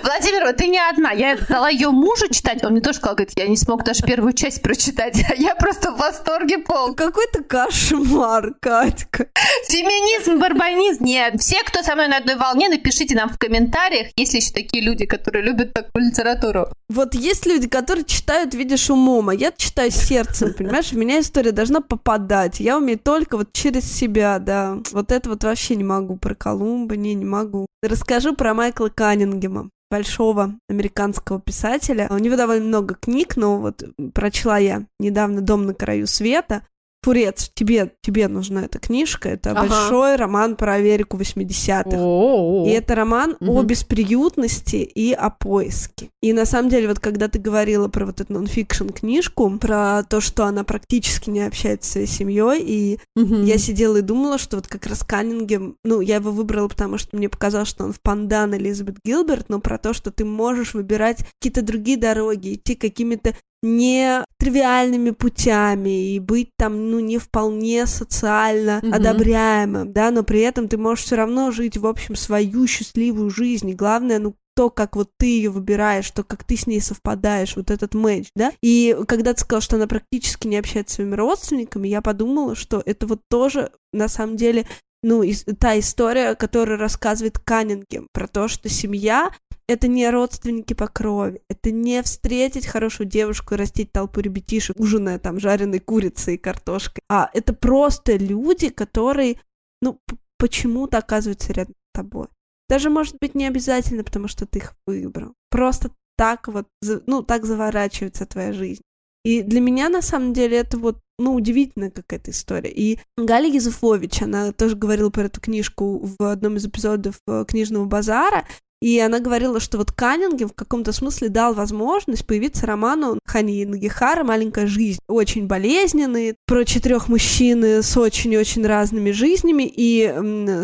Владимир, 0.02 0.50
ты 0.54 0.68
не 0.68 0.78
одна. 0.78 1.12
Я 1.12 1.36
дала 1.36 1.68
ее 1.68 1.90
мужу 1.90 2.28
читать, 2.28 2.64
он 2.64 2.72
мне 2.72 2.80
тоже 2.80 2.98
сказал, 2.98 3.16
говорит, 3.16 3.34
я 3.36 3.46
не 3.46 3.56
смог 3.58 3.84
даже 3.84 4.02
первую 4.02 4.32
часть 4.32 4.62
прочитать, 4.62 5.22
а 5.30 5.34
я 5.34 5.54
просто 5.54 5.92
в 5.92 5.98
восторге 5.98 6.58
пол. 6.58 6.94
Какой-то 6.94 7.42
кошмар, 7.44 8.54
Катька. 8.60 9.26
Феминизм, 9.68 10.38
барбанизм. 10.40 11.04
Нет, 11.04 11.40
все, 11.40 11.62
кто 11.64 11.82
со 11.82 11.94
мной 11.94 12.08
на 12.08 12.16
одной 12.16 12.36
волне, 12.36 12.70
напишите 12.70 13.14
нам 13.14 13.28
в 13.28 13.38
комментариях, 13.38 14.08
есть 14.16 14.32
ли 14.32 14.40
еще 14.40 14.52
такие 14.52 14.82
люди, 14.82 15.04
которые 15.04 15.44
любят 15.44 15.74
такую 15.74 16.06
литературу. 16.06 16.68
Вот 16.88 17.14
есть 17.14 17.44
люди, 17.46 17.68
которые 17.68 18.04
читают, 18.04 18.54
видишь, 18.54 18.88
умом, 18.88 19.28
а 19.28 19.34
я 19.34 19.52
читаю 19.56 19.90
сердцем, 19.90 20.13
понимаешь? 20.56 20.92
В 20.92 20.96
меня 20.96 21.20
история 21.20 21.52
должна 21.52 21.80
попадать. 21.80 22.60
Я 22.60 22.78
умею 22.78 22.98
только 22.98 23.36
вот 23.36 23.52
через 23.52 23.84
себя, 23.90 24.38
да. 24.38 24.78
Вот 24.92 25.10
это 25.10 25.28
вот 25.28 25.44
вообще 25.44 25.76
не 25.76 25.84
могу 25.84 26.16
про 26.16 26.34
Колумба, 26.34 26.96
не, 26.96 27.14
не 27.14 27.24
могу. 27.24 27.66
Расскажу 27.82 28.34
про 28.34 28.54
Майкла 28.54 28.88
Каннингема 28.88 29.70
большого 29.90 30.54
американского 30.68 31.40
писателя. 31.40 32.08
У 32.10 32.18
него 32.18 32.36
довольно 32.36 32.66
много 32.66 32.94
книг, 32.94 33.36
но 33.36 33.58
вот 33.58 33.84
прочла 34.12 34.58
я 34.58 34.86
недавно 34.98 35.40
«Дом 35.40 35.66
на 35.66 35.74
краю 35.74 36.06
света». 36.06 36.66
Фурец, 37.04 37.50
тебе, 37.52 37.92
тебе 38.00 38.28
нужна 38.28 38.64
эта 38.64 38.78
книжка. 38.78 39.28
Это 39.28 39.50
ага. 39.50 39.66
большой 39.66 40.16
роман 40.16 40.56
про 40.56 40.72
Америку 40.72 41.18
80-х. 41.18 42.66
И 42.66 42.72
это 42.72 42.94
роман 42.94 43.36
угу. 43.40 43.58
о 43.58 43.62
бесприютности 43.62 44.76
и 44.76 45.12
о 45.12 45.28
поиске. 45.28 46.08
И 46.22 46.32
на 46.32 46.46
самом 46.46 46.70
деле, 46.70 46.88
вот 46.88 47.00
когда 47.00 47.28
ты 47.28 47.38
говорила 47.38 47.88
про 47.88 48.06
вот 48.06 48.22
эту 48.22 48.32
нонфикшн 48.32 48.88
книжку, 48.88 49.50
про 49.58 50.02
то, 50.08 50.22
что 50.22 50.46
она 50.46 50.64
практически 50.64 51.28
не 51.28 51.42
общается 51.42 51.90
с 51.90 51.92
своей 51.92 52.06
семьей, 52.06 52.62
и 52.62 52.98
угу. 53.16 53.42
я 53.42 53.58
сидела 53.58 53.98
и 53.98 54.02
думала, 54.02 54.38
что 54.38 54.56
вот 54.56 54.66
как 54.66 54.86
раз 54.86 55.04
Каннингем, 55.04 55.76
ну, 55.84 56.00
я 56.00 56.16
его 56.16 56.30
выбрала, 56.30 56.68
потому 56.68 56.96
что 56.96 57.18
мне 57.18 57.28
показалось, 57.28 57.68
что 57.68 57.84
он 57.84 57.92
в 57.92 58.00
пандан 58.00 58.54
Элизабет 58.54 58.96
Гилберт, 59.04 59.50
но 59.50 59.60
про 59.60 59.76
то, 59.76 59.92
что 59.92 60.10
ты 60.10 60.24
можешь 60.24 60.72
выбирать 60.72 61.18
какие-то 61.38 61.60
другие 61.60 61.98
дороги, 61.98 62.54
идти 62.54 62.74
какими-то 62.74 63.34
не 63.64 64.24
тривиальными 64.38 65.10
путями 65.10 66.14
и 66.14 66.20
быть 66.20 66.50
там, 66.56 66.90
ну, 66.90 67.00
не 67.00 67.18
вполне 67.18 67.86
социально 67.86 68.80
mm-hmm. 68.82 68.94
одобряемым, 68.94 69.92
да, 69.92 70.10
но 70.10 70.22
при 70.22 70.40
этом 70.40 70.68
ты 70.68 70.76
можешь 70.76 71.04
все 71.04 71.16
равно 71.16 71.50
жить, 71.50 71.76
в 71.76 71.86
общем, 71.86 72.14
свою 72.14 72.66
счастливую 72.66 73.30
жизнь. 73.30 73.70
И 73.70 73.74
главное, 73.74 74.18
ну, 74.18 74.34
то, 74.54 74.70
как 74.70 74.96
вот 74.96 75.10
ты 75.18 75.26
ее 75.26 75.50
выбираешь, 75.50 76.10
то, 76.10 76.22
как 76.22 76.44
ты 76.44 76.56
с 76.56 76.66
ней 76.66 76.80
совпадаешь, 76.80 77.56
вот 77.56 77.70
этот 77.70 77.94
матч, 77.94 78.28
да. 78.36 78.52
И 78.62 78.96
когда 79.08 79.34
ты 79.34 79.40
сказал, 79.40 79.60
что 79.60 79.76
она 79.76 79.86
практически 79.86 80.46
не 80.46 80.58
общается 80.58 80.92
с 80.92 80.96
своими 80.96 81.14
родственниками, 81.14 81.88
я 81.88 82.00
подумала, 82.00 82.54
что 82.54 82.82
это 82.84 83.06
вот 83.06 83.20
тоже, 83.28 83.70
на 83.92 84.08
самом 84.08 84.36
деле, 84.36 84.66
ну, 85.04 85.22
та 85.58 85.78
история, 85.78 86.34
которую 86.34 86.78
рассказывает 86.78 87.38
Каннингем, 87.38 88.08
про 88.12 88.26
то, 88.26 88.48
что 88.48 88.70
семья 88.70 89.30
это 89.68 89.86
не 89.86 90.08
родственники 90.08 90.72
по 90.72 90.88
крови, 90.88 91.42
это 91.48 91.70
не 91.70 92.02
встретить 92.02 92.66
хорошую 92.66 93.06
девушку 93.06 93.54
и 93.54 93.58
растить 93.58 93.92
толпу 93.92 94.20
ребятишек, 94.20 94.80
ужиная 94.80 95.18
там 95.18 95.38
жареной 95.38 95.80
курицей 95.80 96.34
и 96.34 96.38
картошкой, 96.38 97.02
а 97.08 97.30
это 97.34 97.52
просто 97.52 98.16
люди, 98.16 98.70
которые, 98.70 99.40
ну, 99.82 100.00
почему-то 100.38 100.98
оказываются 100.98 101.52
рядом 101.52 101.74
с 101.74 101.96
тобой. 101.98 102.28
Даже, 102.68 102.88
может 102.88 103.16
быть, 103.20 103.34
не 103.34 103.46
обязательно, 103.46 104.04
потому 104.04 104.26
что 104.26 104.46
ты 104.46 104.58
их 104.58 104.74
выбрал. 104.86 105.34
Просто 105.50 105.90
так 106.16 106.48
вот, 106.48 106.66
ну, 107.06 107.22
так 107.22 107.44
заворачивается 107.44 108.24
твоя 108.24 108.54
жизнь. 108.54 108.82
И 109.24 109.42
для 109.42 109.60
меня, 109.60 109.88
на 109.88 110.02
самом 110.02 110.34
деле, 110.34 110.58
это 110.58 110.76
вот, 110.76 110.98
ну, 111.18 111.34
удивительная 111.34 111.90
какая-то 111.90 112.30
история. 112.30 112.70
И 112.70 112.98
Галя 113.16 113.48
Языфович, 113.48 114.22
она 114.22 114.52
тоже 114.52 114.76
говорила 114.76 115.10
про 115.10 115.24
эту 115.24 115.40
книжку 115.40 116.10
в 116.18 116.30
одном 116.30 116.56
из 116.56 116.66
эпизодов 116.66 117.16
э, 117.26 117.44
«Книжного 117.48 117.86
базара», 117.86 118.44
и 118.84 118.98
она 118.98 119.18
говорила, 119.18 119.60
что 119.60 119.78
вот 119.78 119.92
Каннингем 119.92 120.48
в 120.50 120.52
каком-то 120.52 120.92
смысле 120.92 121.30
дал 121.30 121.54
возможность 121.54 122.26
появиться 122.26 122.66
роману 122.66 123.18
Хани 123.24 123.64
Нагихара 123.64 124.24
«Маленькая 124.24 124.66
жизнь». 124.66 124.98
Очень 125.08 125.46
болезненный, 125.46 126.36
про 126.46 126.66
четырех 126.66 127.08
мужчин 127.08 127.64
с 127.64 127.96
очень-очень 127.96 128.66
разными 128.66 129.10
жизнями 129.10 129.62
и 129.74 130.04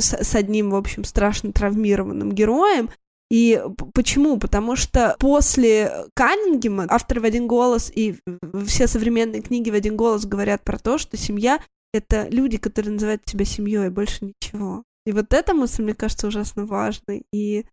с, 0.01 0.13
с 0.13 0.35
одним, 0.35 0.69
в 0.69 0.77
общем, 0.77 1.05
страшно 1.05 1.53
травмированным 1.53 2.33
героем. 2.33 2.91
И 3.31 3.63
почему? 3.95 4.39
Потому 4.39 4.75
что 4.75 5.17
после 5.21 6.07
Каннингема 6.15 6.87
авторы 6.89 7.21
в 7.21 7.25
один 7.25 7.47
голос 7.47 7.91
и 7.95 8.17
все 8.67 8.87
современные 8.89 9.41
книги 9.41 9.71
в 9.71 9.75
один 9.75 9.97
голос 9.97 10.27
говорят 10.27 10.65
про 10.65 10.79
то, 10.79 10.99
что 10.99 11.17
семья— 11.17 11.61
это 11.95 12.29
люди, 12.29 12.59
которые 12.59 12.93
называют 12.93 13.23
себя 13.27 13.45
семьей, 13.45 13.89
больше 13.89 14.33
ничего. 14.43 14.83
И 15.07 15.13
вот 15.13 15.33
эта 15.33 15.55
мысль, 15.55 15.83
мне 15.83 15.95
кажется, 15.95 16.27
ужасно 16.27 16.67
важной. 16.67 17.23
И 17.33 17.65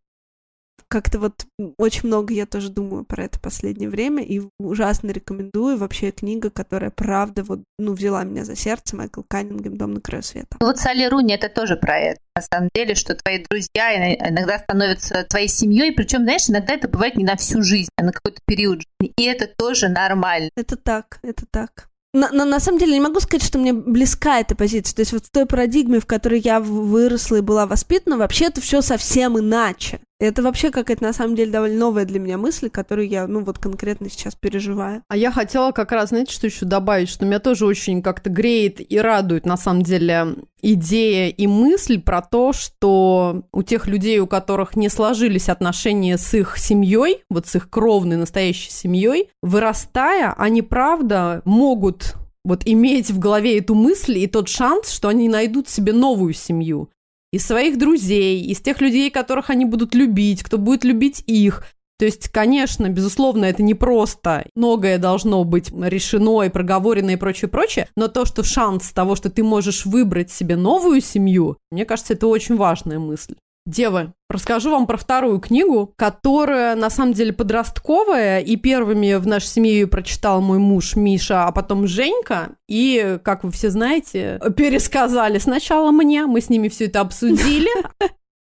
как-то 0.90 1.20
вот 1.20 1.46
очень 1.78 2.08
много 2.08 2.34
я 2.34 2.46
тоже 2.46 2.70
думаю 2.70 3.04
про 3.04 3.26
это 3.26 3.40
последнее 3.40 3.90
время 3.90 4.24
и 4.24 4.42
ужасно 4.60 5.12
рекомендую. 5.12 5.78
Вообще 5.78 6.12
книга, 6.12 6.50
которая 6.50 6.92
правда 6.92 7.44
вот, 7.44 7.62
ну, 7.78 7.94
взяла 7.94 8.24
меня 8.24 8.46
за 8.46 8.56
сердце, 8.56 8.96
Майкл 8.96 9.22
Каннингем 9.28 9.78
«Дом 9.78 9.94
на 9.94 10.02
краю 10.02 10.24
света». 10.24 10.58
Ну, 10.60 10.68
вот 10.68 10.80
Салли 10.80 11.06
Руни 11.06 11.34
это 11.34 11.50
тоже 11.50 11.76
про 11.76 11.98
это. 11.98 12.22
На 12.36 12.42
самом 12.42 12.70
деле, 12.74 12.96
что 12.96 13.16
твои 13.16 13.44
друзья 13.50 14.14
иногда 14.30 14.60
становятся 14.60 15.24
твоей 15.24 15.48
семьей, 15.48 15.92
причем, 15.92 16.24
знаешь, 16.24 16.50
иногда 16.50 16.74
это 16.74 16.88
бывает 16.88 17.16
не 17.16 17.24
на 17.24 17.36
всю 17.36 17.62
жизнь, 17.64 17.90
а 17.98 18.04
на 18.04 18.12
какой-то 18.12 18.42
период 18.46 18.82
жизни. 18.82 19.14
И 19.18 19.24
это 19.24 19.48
тоже 19.48 19.90
нормально. 19.90 20.50
Это 20.56 20.76
так, 20.76 21.20
это 21.24 21.46
так. 21.50 21.90
На, 22.14 22.32
на, 22.32 22.46
на 22.46 22.60
самом 22.60 22.80
деле 22.80 22.94
не 22.94 23.02
могу 23.02 23.20
сказать, 23.20 23.46
что 23.46 23.60
мне 23.60 23.74
близка 23.74 24.40
эта 24.40 24.56
позиция. 24.56 24.96
То 24.96 25.02
есть 25.02 25.14
вот 25.14 25.26
в 25.26 25.30
той 25.30 25.46
парадигме, 25.46 26.00
в 26.00 26.06
которой 26.06 26.40
я 26.40 26.60
выросла 26.60 27.38
и 27.38 27.42
была 27.42 27.68
воспитана, 27.68 28.18
вообще 28.18 28.46
это 28.46 28.62
все 28.62 28.82
совсем 28.82 29.38
иначе. 29.38 30.00
Это 30.20 30.42
вообще 30.42 30.72
какая-то, 30.72 31.04
на 31.04 31.14
самом 31.14 31.36
деле, 31.36 31.52
довольно 31.52 31.78
новая 31.78 32.06
для 32.06 32.20
меня 32.20 32.40
мысль, 32.40 32.70
которую 32.72 33.08
я, 33.08 33.28
ну, 33.28 33.42
вот 33.44 33.60
конкретно 33.60 34.10
сейчас 34.10 34.34
переживаю. 34.34 35.04
А 35.10 35.16
я 35.16 35.32
хотела 35.32 35.72
как 35.72 35.92
раз, 35.92 36.10
знаете, 36.10 36.34
что 36.34 36.48
еще 36.48 36.66
добавить, 36.66 37.10
что 37.10 37.26
меня 37.26 37.40
тоже 37.40 37.68
очень 37.68 38.02
как-то 38.02 38.32
греет 38.32 38.80
и 38.92 38.98
радует, 38.98 39.46
на 39.46 39.58
самом 39.58 39.84
деле, 39.84 40.36
идея 40.62 41.30
и 41.30 41.46
мысль 41.46 42.02
про 42.02 42.24
то, 42.24 42.52
что 42.52 43.44
у 43.52 43.62
тех 43.62 43.86
людей, 43.88 44.20
у 44.20 44.26
которых 44.26 44.76
не 44.76 44.90
сложились 44.90 45.50
отношения 45.50 46.18
с 46.18 46.34
их 46.34 46.58
семьей, 46.58 47.24
вот 47.30 47.48
с 47.48 47.56
их 47.56 47.70
кровной 47.70 48.18
настоящей 48.18 48.72
семьей, 48.72 49.30
вырастая, 49.44 50.34
они, 50.36 50.64
правда, 50.64 51.44
могут 51.46 52.16
вот 52.44 52.64
иметь 52.66 53.12
в 53.12 53.20
голове 53.20 53.60
эту 53.60 53.76
мысль 53.76 54.18
и 54.18 54.26
тот 54.26 54.48
шанс, 54.48 54.90
что 54.90 55.10
они 55.10 55.30
найдут 55.30 55.70
себе 55.70 55.94
новую 55.94 56.34
семью 56.34 56.90
из 57.32 57.46
своих 57.46 57.78
друзей, 57.78 58.44
из 58.44 58.62
тех 58.62 58.82
людей, 58.82 59.10
которых 59.10 59.50
они 59.50 59.66
будут 59.66 59.96
любить, 59.96 60.44
кто 60.44 60.58
будет 60.58 60.84
любить 60.84 61.24
их. 61.28 61.64
То 62.00 62.06
есть, 62.06 62.30
конечно, 62.30 62.90
безусловно, 62.90 63.46
это 63.46 63.64
не 63.64 63.74
просто. 63.74 64.46
Многое 64.56 65.00
должно 65.00 65.44
быть 65.44 65.72
решено 65.72 66.44
и 66.44 66.50
проговорено 66.50 67.12
и 67.12 67.16
прочее, 67.16 67.50
прочее. 67.50 67.90
Но 67.96 68.08
то, 68.08 68.26
что 68.26 68.44
шанс 68.44 68.92
того, 68.92 69.16
что 69.16 69.32
ты 69.32 69.44
можешь 69.44 69.86
выбрать 69.86 70.32
себе 70.32 70.56
новую 70.56 71.02
семью, 71.02 71.58
мне 71.72 71.86
кажется, 71.86 72.14
это 72.14 72.28
очень 72.28 72.56
важная 72.56 73.00
мысль. 73.00 73.36
Девы, 73.68 74.14
расскажу 74.30 74.72
вам 74.72 74.88
про 74.88 74.96
вторую 74.96 75.40
книгу, 75.40 75.94
которая 75.98 76.74
на 76.78 76.90
самом 76.90 77.12
деле 77.12 77.34
подростковая, 77.34 78.40
и 78.40 78.56
первыми 78.56 79.16
в 79.16 79.28
нашей 79.28 79.48
семье 79.48 79.74
ее 79.74 79.88
прочитал 79.88 80.40
мой 80.40 80.58
муж 80.58 80.96
Миша, 80.96 81.44
а 81.44 81.52
потом 81.52 81.86
Женька, 81.86 82.52
и, 82.70 83.20
как 83.26 83.44
вы 83.44 83.52
все 83.52 83.70
знаете, 83.70 84.40
пересказали 84.56 85.38
сначала 85.38 85.92
мне, 85.92 86.28
мы 86.28 86.40
с 86.40 86.48
ними 86.48 86.70
все 86.70 86.86
это 86.86 87.02
обсудили, 87.02 87.70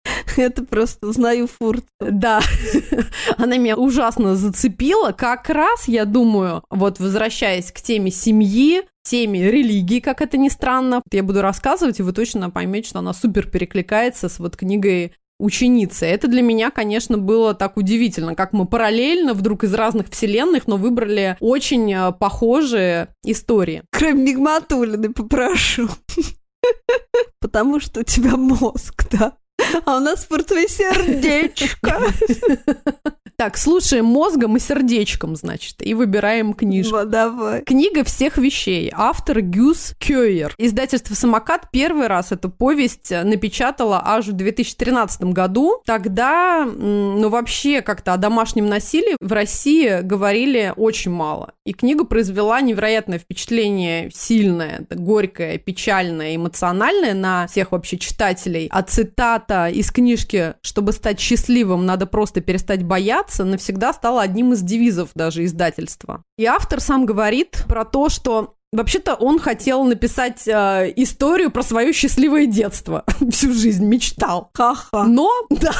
Это 0.36 0.64
просто 0.64 1.06
узнаю 1.06 1.46
фурт. 1.46 1.84
Да, 2.00 2.40
она 3.36 3.56
меня 3.56 3.76
ужасно 3.76 4.36
зацепила. 4.36 5.12
Как 5.12 5.48
раз, 5.48 5.88
я 5.88 6.04
думаю, 6.04 6.64
вот 6.70 7.00
возвращаясь 7.00 7.70
к 7.70 7.80
теме 7.80 8.10
семьи, 8.10 8.82
теме 9.04 9.50
религии, 9.50 10.00
как 10.00 10.22
это 10.22 10.36
ни 10.36 10.48
странно. 10.48 11.02
Я 11.10 11.22
буду 11.22 11.42
рассказывать, 11.42 12.00
и 12.00 12.02
вы 12.02 12.12
точно 12.12 12.50
поймете, 12.50 12.88
что 12.88 13.00
она 13.00 13.12
супер 13.12 13.48
перекликается 13.48 14.28
с 14.28 14.38
вот 14.38 14.56
книгой 14.56 15.14
ученицы. 15.38 16.06
Это 16.06 16.28
для 16.28 16.40
меня, 16.40 16.70
конечно, 16.70 17.18
было 17.18 17.52
так 17.52 17.76
удивительно, 17.76 18.36
как 18.36 18.52
мы 18.52 18.64
параллельно 18.64 19.34
вдруг 19.34 19.64
из 19.64 19.74
разных 19.74 20.08
вселенных, 20.08 20.68
но 20.68 20.76
выбрали 20.76 21.36
очень 21.40 21.92
э, 21.92 22.12
похожие 22.12 23.08
истории. 23.24 23.82
Кроме 23.90 24.22
Нигматулины 24.22 25.12
попрошу. 25.12 25.88
Потому 27.40 27.80
что 27.80 28.00
у 28.00 28.04
тебя 28.04 28.36
мозг, 28.36 29.04
да? 29.10 29.32
А 29.84 29.96
у 29.96 30.00
нас 30.00 30.24
твое 30.44 30.68
сердечко. 30.68 32.00
Так, 33.42 33.58
слушаем 33.58 34.04
мозгом 34.04 34.56
и 34.56 34.60
сердечком, 34.60 35.34
значит, 35.34 35.84
и 35.84 35.94
выбираем 35.94 36.54
книжку. 36.54 36.98
Вот, 36.98 37.10
давай. 37.10 37.62
Книга 37.62 38.04
всех 38.04 38.38
вещей. 38.38 38.88
Автор 38.94 39.40
Гюс 39.40 39.96
Кёйер. 39.98 40.54
Издательство 40.58 41.16
«Самокат» 41.16 41.72
первый 41.72 42.06
раз 42.06 42.30
эту 42.30 42.50
повесть 42.50 43.10
напечатала 43.10 44.00
аж 44.04 44.28
в 44.28 44.32
2013 44.34 45.24
году. 45.32 45.82
Тогда, 45.84 46.64
ну, 46.64 47.28
вообще 47.30 47.82
как-то 47.82 48.12
о 48.12 48.16
домашнем 48.16 48.68
насилии 48.68 49.16
в 49.20 49.32
России 49.32 50.02
говорили 50.02 50.72
очень 50.76 51.10
мало. 51.10 51.54
И 51.64 51.72
книга 51.72 52.04
произвела 52.04 52.60
невероятное 52.60 53.18
впечатление, 53.18 54.08
сильное, 54.14 54.86
горькое, 54.88 55.58
печальное, 55.58 56.36
эмоциональное 56.36 57.14
на 57.14 57.48
всех 57.48 57.72
вообще 57.72 57.98
читателей. 57.98 58.68
А 58.70 58.82
цитата 58.82 59.68
из 59.68 59.90
книжки 59.90 60.54
«Чтобы 60.62 60.92
стать 60.92 61.18
счастливым, 61.18 61.86
надо 61.86 62.06
просто 62.06 62.40
перестать 62.40 62.84
бояться» 62.84 63.31
меняться 63.32 63.44
навсегда 63.44 63.92
стало 63.92 64.22
одним 64.22 64.52
из 64.52 64.62
девизов 64.62 65.10
даже 65.14 65.44
издательства. 65.44 66.22
И 66.36 66.44
автор 66.44 66.80
сам 66.80 67.06
говорит 67.06 67.64
про 67.68 67.84
то, 67.84 68.08
что 68.08 68.54
Вообще-то 68.74 69.16
он 69.16 69.38
хотел 69.38 69.84
написать 69.84 70.48
э, 70.48 70.90
историю 70.96 71.50
про 71.50 71.62
свое 71.62 71.92
счастливое 71.92 72.46
детство. 72.46 73.04
Всю 73.30 73.52
жизнь 73.52 73.84
мечтал. 73.84 74.48
Ха-ха. 74.54 75.04
Но, 75.04 75.30
да, 75.50 75.74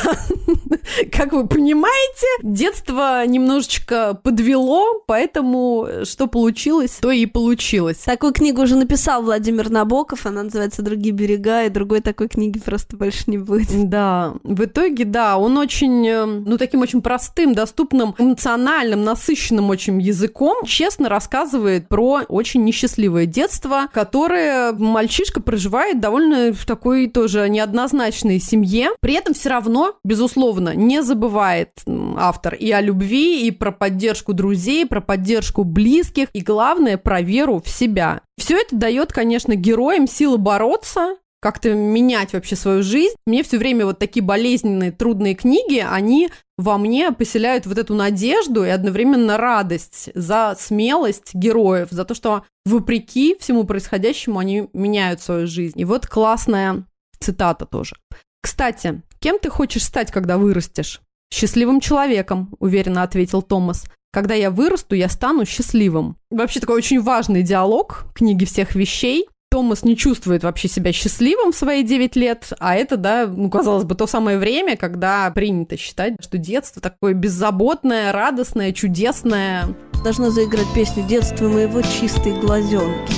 как 1.11 1.33
вы 1.33 1.47
понимаете, 1.47 2.27
детство 2.43 3.27
немножечко 3.27 4.21
подвело, 4.23 5.03
поэтому 5.07 5.89
что 6.05 6.27
получилось, 6.27 6.99
то 7.01 7.11
и 7.11 7.25
получилось. 7.25 8.01
Такую 8.05 8.35
книгу 8.35 8.61
уже 8.61 8.77
написал 8.77 9.23
Владимир 9.23 9.71
Набоков, 9.71 10.27
она 10.27 10.43
называется 10.43 10.83
«Другие 10.83 11.15
берега», 11.15 11.65
и 11.65 11.71
другой 11.71 12.03
такой 12.03 12.29
книги 12.29 12.59
просто 12.59 12.99
больше 12.99 13.23
не 13.27 13.39
будет. 13.39 13.89
Да, 13.89 14.35
в 14.43 14.65
итоге, 14.65 15.07
да, 15.07 15.39
он 15.39 15.57
очень, 15.57 16.07
э, 16.07 16.27
ну, 16.27 16.59
таким 16.59 16.83
очень 16.83 17.01
простым, 17.01 17.55
доступным, 17.55 18.15
эмоциональным, 18.19 19.03
насыщенным 19.03 19.71
очень 19.71 19.99
языком 19.99 20.67
честно 20.67 21.09
рассказывает 21.09 21.89
про 21.89 22.21
очень 22.29 22.63
несчастливое 22.65 22.82
счастливое 22.83 23.27
детство, 23.27 23.89
которое 23.93 24.73
мальчишка 24.73 25.41
проживает 25.41 26.01
довольно 26.01 26.53
в 26.53 26.67
такой 26.67 27.07
тоже 27.07 27.49
неоднозначной 27.49 28.41
семье. 28.41 28.91
При 29.01 29.15
этом 29.15 29.35
все 29.35 29.51
равно, 29.51 29.95
безусловно, 30.03 30.75
не 30.75 31.03
забывает 31.03 31.71
автор 32.17 32.55
и 32.55 32.71
о 32.73 32.81
любви, 32.81 33.47
и 33.47 33.53
про 33.53 33.71
поддержку 33.71 34.33
друзей, 34.33 34.85
про 34.85 35.01
поддержку 35.01 35.63
близких, 35.63 36.29
и 36.33 36.41
главное, 36.41 36.99
про 36.99 37.21
веру 37.23 37.63
в 37.65 37.69
себя. 37.69 38.23
Все 38.37 38.59
это 38.59 38.75
дает, 38.75 39.13
конечно, 39.13 39.55
героям 39.55 40.09
силы 40.09 40.39
бороться, 40.39 41.17
как-то 41.41 41.75
менять 41.75 42.33
вообще 42.33 42.57
свою 42.57 42.83
жизнь. 42.83 43.15
Мне 43.27 43.43
все 43.43 43.59
время 43.59 43.85
вот 43.85 43.99
такие 43.99 44.25
болезненные, 44.25 44.93
трудные 44.93 45.35
книги, 45.35 45.85
они 45.89 46.31
во 46.63 46.79
мне 46.79 47.11
поселяют 47.11 47.67
вот 47.67 47.77
эту 47.77 47.95
надежду 47.95 48.65
и 48.65 48.69
одновременно 48.69 49.37
радость 49.37 50.11
за 50.15 50.57
смелость 50.59 51.35
героев, 51.35 51.89
за 51.91 52.05
то, 52.05 52.15
что 52.15 52.45
вопреки 52.65 53.37
всему 53.39 53.65
происходящему 53.65 54.39
они 54.39 54.69
меняют 54.73 55.21
свою 55.21 55.47
жизнь. 55.47 55.81
И 55.81 55.85
вот 55.85 56.07
классная 56.07 56.87
цитата 57.19 57.67
тоже. 57.67 57.97
Кстати, 58.41 59.03
кем 59.19 59.39
ты 59.41 59.51
хочешь 59.51 59.85
стать, 59.85 60.13
когда 60.13 60.39
вырастешь? 60.39 61.01
Счастливым 61.33 61.81
человеком, 61.81 62.55
уверенно 62.61 63.03
ответил 63.03 63.43
Томас. 63.43 63.85
Когда 64.13 64.35
я 64.35 64.51
вырасту, 64.51 64.95
я 64.95 65.09
стану 65.09 65.45
счастливым. 65.45 66.17
Вообще 66.31 66.61
такой 66.61 66.77
очень 66.77 67.01
важный 67.01 67.43
диалог 67.43 68.05
книги 68.15 68.45
всех 68.45 68.75
вещей. 68.75 69.27
Томас 69.53 69.85
не 69.85 69.99
чувствует 69.99 70.45
вообще 70.45 70.67
себя 70.67 70.93
счастливым 70.93 71.53
в 71.53 71.55
свои 71.55 71.83
9 71.83 72.17
лет, 72.17 72.55
а 72.59 72.75
это, 72.75 72.97
да, 72.97 73.27
ну, 73.27 73.51
казалось 73.51 73.85
бы, 73.85 73.95
то 73.95 74.07
самое 74.07 74.39
время, 74.39 74.79
когда 74.79 75.31
принято 75.31 75.77
считать, 75.77 76.15
что 76.21 76.39
детство 76.39 76.81
такое 76.81 77.13
беззаботное, 77.13 78.13
радостное, 78.13 78.73
чудесное. 78.73 79.77
Должна 80.03 80.31
заиграть 80.31 80.73
песню 80.75 81.05
«Детство 81.07 81.49
моего 81.49 81.83
чистые 81.83 82.35
глазенки», 82.41 83.13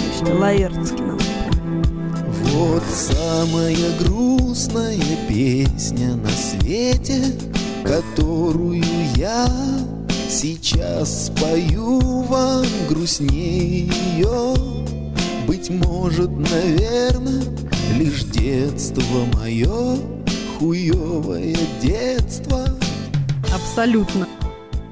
нам. 0.99 1.19
Вот 2.47 2.83
самая 2.91 3.77
грустная 4.01 4.99
песня 5.29 6.17
на 6.17 6.31
свете, 6.31 7.23
которую 7.85 8.83
я 9.15 9.47
сейчас 10.29 11.27
спою 11.27 12.01
вам 12.23 12.67
грустнее 12.89 13.87
ее. 14.17 14.74
Быть 15.47 15.69
может, 15.71 16.31
наверное, 16.31 17.43
лишь 17.99 18.25
детство 18.25 19.25
мое, 19.35 19.99
хуевое 20.59 21.57
детство. 21.83 22.65
Абсолютно. 23.55 24.27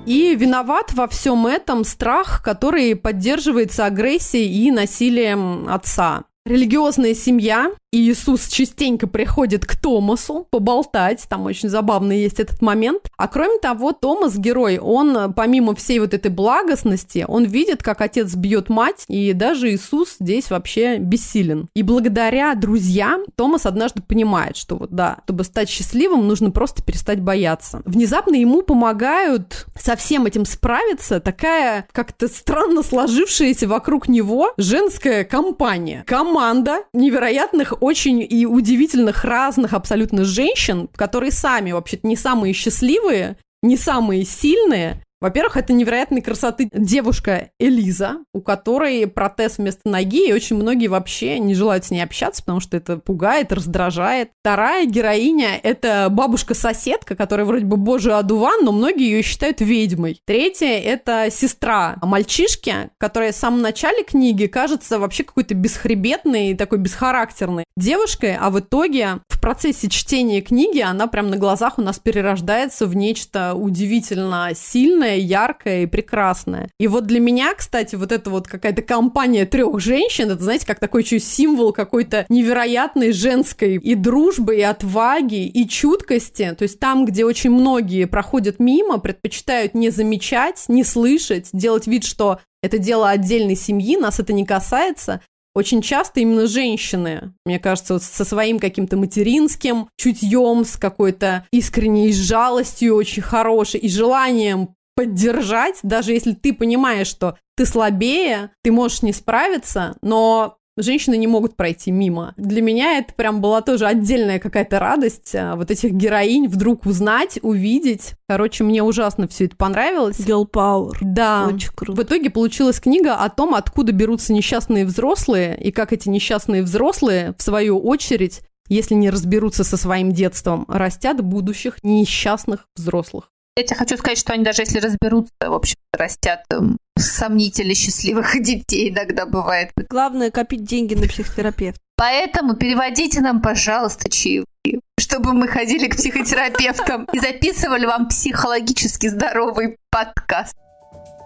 И 0.04 0.34
виноват 0.34 0.92
во 0.92 1.06
всем 1.06 1.46
этом 1.46 1.84
страх, 1.84 2.42
который 2.44 2.96
поддерживается 2.96 3.86
агрессией 3.86 4.66
и 4.66 4.70
насилием 4.70 5.68
отца. 5.68 6.24
Религиозная 6.44 7.14
семья, 7.14 7.70
Иисус 7.94 8.48
частенько 8.48 9.06
приходит 9.06 9.66
к 9.66 9.76
Томасу 9.76 10.46
поболтать, 10.50 11.26
там 11.28 11.44
очень 11.44 11.68
забавный 11.68 12.22
есть 12.22 12.40
этот 12.40 12.62
момент. 12.62 13.10
А 13.18 13.28
кроме 13.28 13.58
того, 13.58 13.92
Томас, 13.92 14.38
герой, 14.38 14.78
он, 14.78 15.34
помимо 15.34 15.74
всей 15.74 15.98
вот 15.98 16.14
этой 16.14 16.30
благостности, 16.30 17.26
он 17.28 17.44
видит, 17.44 17.82
как 17.82 18.00
отец 18.00 18.34
бьет 18.34 18.70
мать, 18.70 19.04
и 19.08 19.34
даже 19.34 19.70
Иисус 19.70 20.16
здесь 20.18 20.48
вообще 20.48 20.96
бессилен. 20.96 21.68
И 21.74 21.82
благодаря 21.82 22.54
друзьям 22.54 23.24
Томас 23.36 23.66
однажды 23.66 24.00
понимает, 24.00 24.56
что 24.56 24.76
вот 24.76 24.92
да, 24.92 25.18
чтобы 25.24 25.44
стать 25.44 25.68
счастливым, 25.68 26.26
нужно 26.26 26.50
просто 26.50 26.82
перестать 26.82 27.20
бояться. 27.20 27.82
Внезапно 27.84 28.36
ему 28.36 28.62
помогают 28.62 29.66
со 29.78 29.96
всем 29.96 30.24
этим 30.24 30.46
справиться 30.46 31.20
такая 31.20 31.86
как-то 31.92 32.28
странно 32.28 32.82
сложившаяся 32.82 33.68
вокруг 33.68 34.08
него 34.08 34.52
женская 34.56 35.24
компания. 35.24 36.04
Команда 36.06 36.84
невероятных 36.94 37.81
очень 37.82 38.24
и 38.28 38.46
удивительных 38.46 39.24
разных 39.24 39.72
абсолютно 39.72 40.24
женщин, 40.24 40.88
которые 40.94 41.32
сами 41.32 41.72
вообще-то 41.72 42.06
не 42.06 42.14
самые 42.14 42.52
счастливые, 42.52 43.36
не 43.60 43.76
самые 43.76 44.24
сильные, 44.24 45.02
во-первых, 45.22 45.56
это 45.56 45.72
невероятной 45.72 46.20
красоты 46.20 46.68
девушка 46.72 47.50
Элиза, 47.60 48.16
у 48.34 48.40
которой 48.40 49.06
протез 49.06 49.58
вместо 49.58 49.88
ноги, 49.88 50.28
и 50.28 50.32
очень 50.32 50.56
многие 50.56 50.88
вообще 50.88 51.38
не 51.38 51.54
желают 51.54 51.84
с 51.84 51.90
ней 51.92 52.02
общаться, 52.02 52.42
потому 52.42 52.58
что 52.58 52.76
это 52.76 52.96
пугает, 52.96 53.52
раздражает. 53.52 54.30
Вторая 54.40 54.84
героиня— 54.84 55.60
это 55.62 56.08
бабушка-соседка, 56.10 57.14
которая 57.14 57.46
вроде 57.46 57.64
бы 57.64 57.76
божий 57.76 58.14
одуван, 58.14 58.64
но 58.64 58.72
многие 58.72 59.10
ее 59.10 59.22
считают 59.22 59.60
ведьмой. 59.60 60.20
Третья— 60.26 60.66
это 60.84 61.28
сестра 61.30 61.96
мальчишки, 62.02 62.90
которая 62.98 63.30
в 63.30 63.36
самом 63.36 63.62
начале 63.62 64.02
книги 64.02 64.46
кажется 64.46 64.98
вообще 64.98 65.22
какой-то 65.22 65.54
бесхребетной 65.54 66.48
и 66.48 66.54
такой 66.54 66.78
бесхарактерной 66.78 67.64
девушкой, 67.76 68.36
а 68.36 68.50
в 68.50 68.58
итоге 68.58 69.20
в 69.28 69.40
процессе 69.40 69.88
чтения 69.88 70.40
книги 70.40 70.80
она 70.80 71.06
прям 71.06 71.30
на 71.30 71.36
глазах 71.36 71.78
у 71.78 71.82
нас 71.82 71.98
перерождается 71.98 72.86
в 72.86 72.96
нечто 72.96 73.54
удивительно 73.54 74.50
сильное, 74.54 75.11
сильная, 75.12 75.16
яркая 75.16 75.82
и 75.82 75.86
прекрасная. 75.86 76.68
И 76.78 76.88
вот 76.88 77.06
для 77.06 77.20
меня, 77.20 77.54
кстати, 77.54 77.94
вот 77.94 78.12
эта 78.12 78.30
вот 78.30 78.48
какая-то 78.48 78.82
компания 78.82 79.46
трех 79.46 79.80
женщин, 79.80 80.30
это, 80.30 80.42
знаете, 80.42 80.66
как 80.66 80.78
такой 80.78 81.02
чуть 81.02 81.24
символ 81.24 81.72
какой-то 81.72 82.26
невероятной 82.28 83.12
женской 83.12 83.76
и 83.76 83.94
дружбы, 83.94 84.56
и 84.56 84.62
отваги, 84.62 85.46
и 85.46 85.68
чуткости. 85.68 86.54
То 86.56 86.62
есть 86.62 86.78
там, 86.78 87.04
где 87.04 87.24
очень 87.24 87.50
многие 87.50 88.06
проходят 88.06 88.58
мимо, 88.58 88.98
предпочитают 88.98 89.74
не 89.74 89.90
замечать, 89.90 90.64
не 90.68 90.84
слышать, 90.84 91.48
делать 91.52 91.86
вид, 91.86 92.04
что 92.04 92.40
это 92.62 92.78
дело 92.78 93.08
отдельной 93.08 93.56
семьи, 93.56 93.96
нас 93.96 94.20
это 94.20 94.32
не 94.32 94.46
касается, 94.46 95.20
очень 95.54 95.82
часто 95.82 96.20
именно 96.20 96.46
женщины, 96.46 97.34
мне 97.44 97.58
кажется, 97.58 97.94
вот 97.94 98.02
со 98.02 98.24
своим 98.24 98.58
каким-то 98.58 98.96
материнским 98.96 99.88
чутьем, 99.98 100.64
с 100.64 100.76
какой-то 100.76 101.46
искренней 101.52 102.12
жалостью 102.12 102.96
очень 102.96 103.22
хорошей 103.22 103.80
и 103.80 103.88
желанием 103.88 104.74
поддержать, 104.94 105.78
даже 105.82 106.12
если 106.12 106.32
ты 106.32 106.52
понимаешь, 106.52 107.06
что 107.06 107.36
ты 107.56 107.66
слабее, 107.66 108.50
ты 108.62 108.72
можешь 108.72 109.02
не 109.02 109.12
справиться, 109.12 109.96
но 110.02 110.58
женщины 110.76 111.16
не 111.16 111.26
могут 111.26 111.56
пройти 111.56 111.90
мимо. 111.90 112.34
Для 112.36 112.62
меня 112.62 112.98
это 112.98 113.12
прям 113.14 113.40
была 113.40 113.60
тоже 113.60 113.86
отдельная 113.86 114.38
какая-то 114.38 114.78
радость 114.78 115.34
а, 115.34 115.56
вот 115.56 115.70
этих 115.70 115.92
героинь 115.92 116.48
вдруг 116.48 116.86
узнать, 116.86 117.38
увидеть. 117.42 118.14
Короче, 118.28 118.64
мне 118.64 118.82
ужасно 118.82 119.28
все 119.28 119.46
это 119.46 119.56
понравилось. 119.56 120.18
Girl 120.18 120.48
Power. 120.50 120.92
Да. 121.00 121.48
Очень 121.52 121.70
круто. 121.74 122.00
В 122.00 122.04
итоге 122.04 122.30
получилась 122.30 122.80
книга 122.80 123.16
о 123.16 123.28
том, 123.28 123.54
откуда 123.54 123.92
берутся 123.92 124.32
несчастные 124.32 124.86
взрослые, 124.86 125.58
и 125.60 125.70
как 125.72 125.92
эти 125.92 126.08
несчастные 126.08 126.62
взрослые, 126.62 127.34
в 127.36 127.42
свою 127.42 127.78
очередь, 127.78 128.40
если 128.68 128.94
не 128.94 129.10
разберутся 129.10 129.64
со 129.64 129.76
своим 129.76 130.12
детством, 130.12 130.64
растят 130.68 131.20
будущих 131.22 131.76
несчастных 131.82 132.68
взрослых. 132.76 133.31
Я 133.56 133.64
тебе 133.64 133.76
хочу 133.76 133.98
сказать, 133.98 134.18
что 134.18 134.32
они 134.32 134.44
даже 134.44 134.62
если 134.62 134.78
разберутся, 134.78 135.32
в 135.40 135.52
общем, 135.52 135.76
растят 135.92 136.44
там, 136.48 136.78
сомнительно 136.98 137.74
счастливых 137.74 138.32
детей 138.42 138.90
иногда 138.90 139.26
бывает. 139.26 139.72
Главное 139.90 140.30
копить 140.30 140.64
деньги 140.64 140.94
на 140.94 141.06
психотерапевта. 141.06 141.78
Поэтому 141.96 142.54
переводите 142.54 143.20
нам, 143.20 143.42
пожалуйста, 143.42 144.10
чаевые, 144.10 144.80
чтобы 144.98 145.34
мы 145.34 145.48
ходили 145.48 145.86
к 145.86 145.96
психотерапевтам 145.96 147.06
и 147.12 147.18
записывали 147.18 147.84
вам 147.84 148.08
психологически 148.08 149.08
здоровый 149.08 149.76
подкаст. 149.90 150.56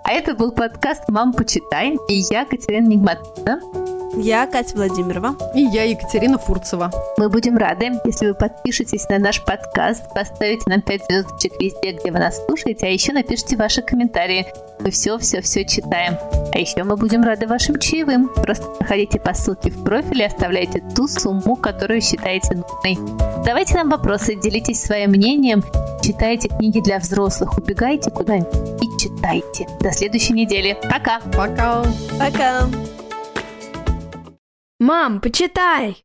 А 0.04 0.12
это 0.12 0.34
был 0.34 0.52
подкаст 0.52 1.08
«Мам, 1.08 1.32
почитай» 1.32 1.96
и 2.08 2.14
я, 2.30 2.44
Катерина 2.44 2.86
Нигматовна. 2.86 3.95
Я 4.16 4.46
Катя 4.46 4.76
Владимирова. 4.76 5.36
И 5.54 5.60
я 5.60 5.84
Екатерина 5.84 6.38
Фурцева. 6.38 6.90
Мы 7.18 7.28
будем 7.28 7.58
рады, 7.58 7.92
если 8.04 8.28
вы 8.28 8.34
подпишетесь 8.34 9.08
на 9.10 9.18
наш 9.18 9.44
подкаст, 9.44 10.04
поставите 10.14 10.62
нам 10.66 10.80
5 10.80 11.04
звездочек 11.04 11.52
везде, 11.60 11.92
где 11.92 12.10
вы 12.10 12.18
нас 12.18 12.42
слушаете, 12.46 12.86
а 12.86 12.90
еще 12.90 13.12
напишите 13.12 13.56
ваши 13.56 13.82
комментарии. 13.82 14.46
Мы 14.80 14.90
все-все-все 14.90 15.66
читаем. 15.66 16.16
А 16.52 16.58
еще 16.58 16.82
мы 16.84 16.96
будем 16.96 17.22
рады 17.22 17.46
вашим 17.46 17.78
чаевым. 17.78 18.28
Просто 18.28 18.66
проходите 18.78 19.20
по 19.20 19.34
ссылке 19.34 19.70
в 19.70 19.84
профиле 19.84 20.24
и 20.24 20.28
оставляйте 20.28 20.82
ту 20.94 21.08
сумму, 21.08 21.54
которую 21.56 22.00
считаете 22.00 22.54
нужной. 22.54 22.98
Давайте 23.44 23.74
нам 23.74 23.90
вопросы, 23.90 24.34
делитесь 24.34 24.82
своим 24.82 25.10
мнением, 25.10 25.62
читайте 26.02 26.48
книги 26.48 26.80
для 26.80 26.98
взрослых, 26.98 27.58
убегайте 27.58 28.10
куда-нибудь 28.10 28.82
и 28.82 28.98
читайте. 28.98 29.66
До 29.80 29.92
следующей 29.92 30.32
недели. 30.32 30.76
Пока! 30.90 31.20
Пока! 31.36 31.84
Пока! 32.18 32.66
Мам, 34.78 35.20
почитай! 35.20 36.04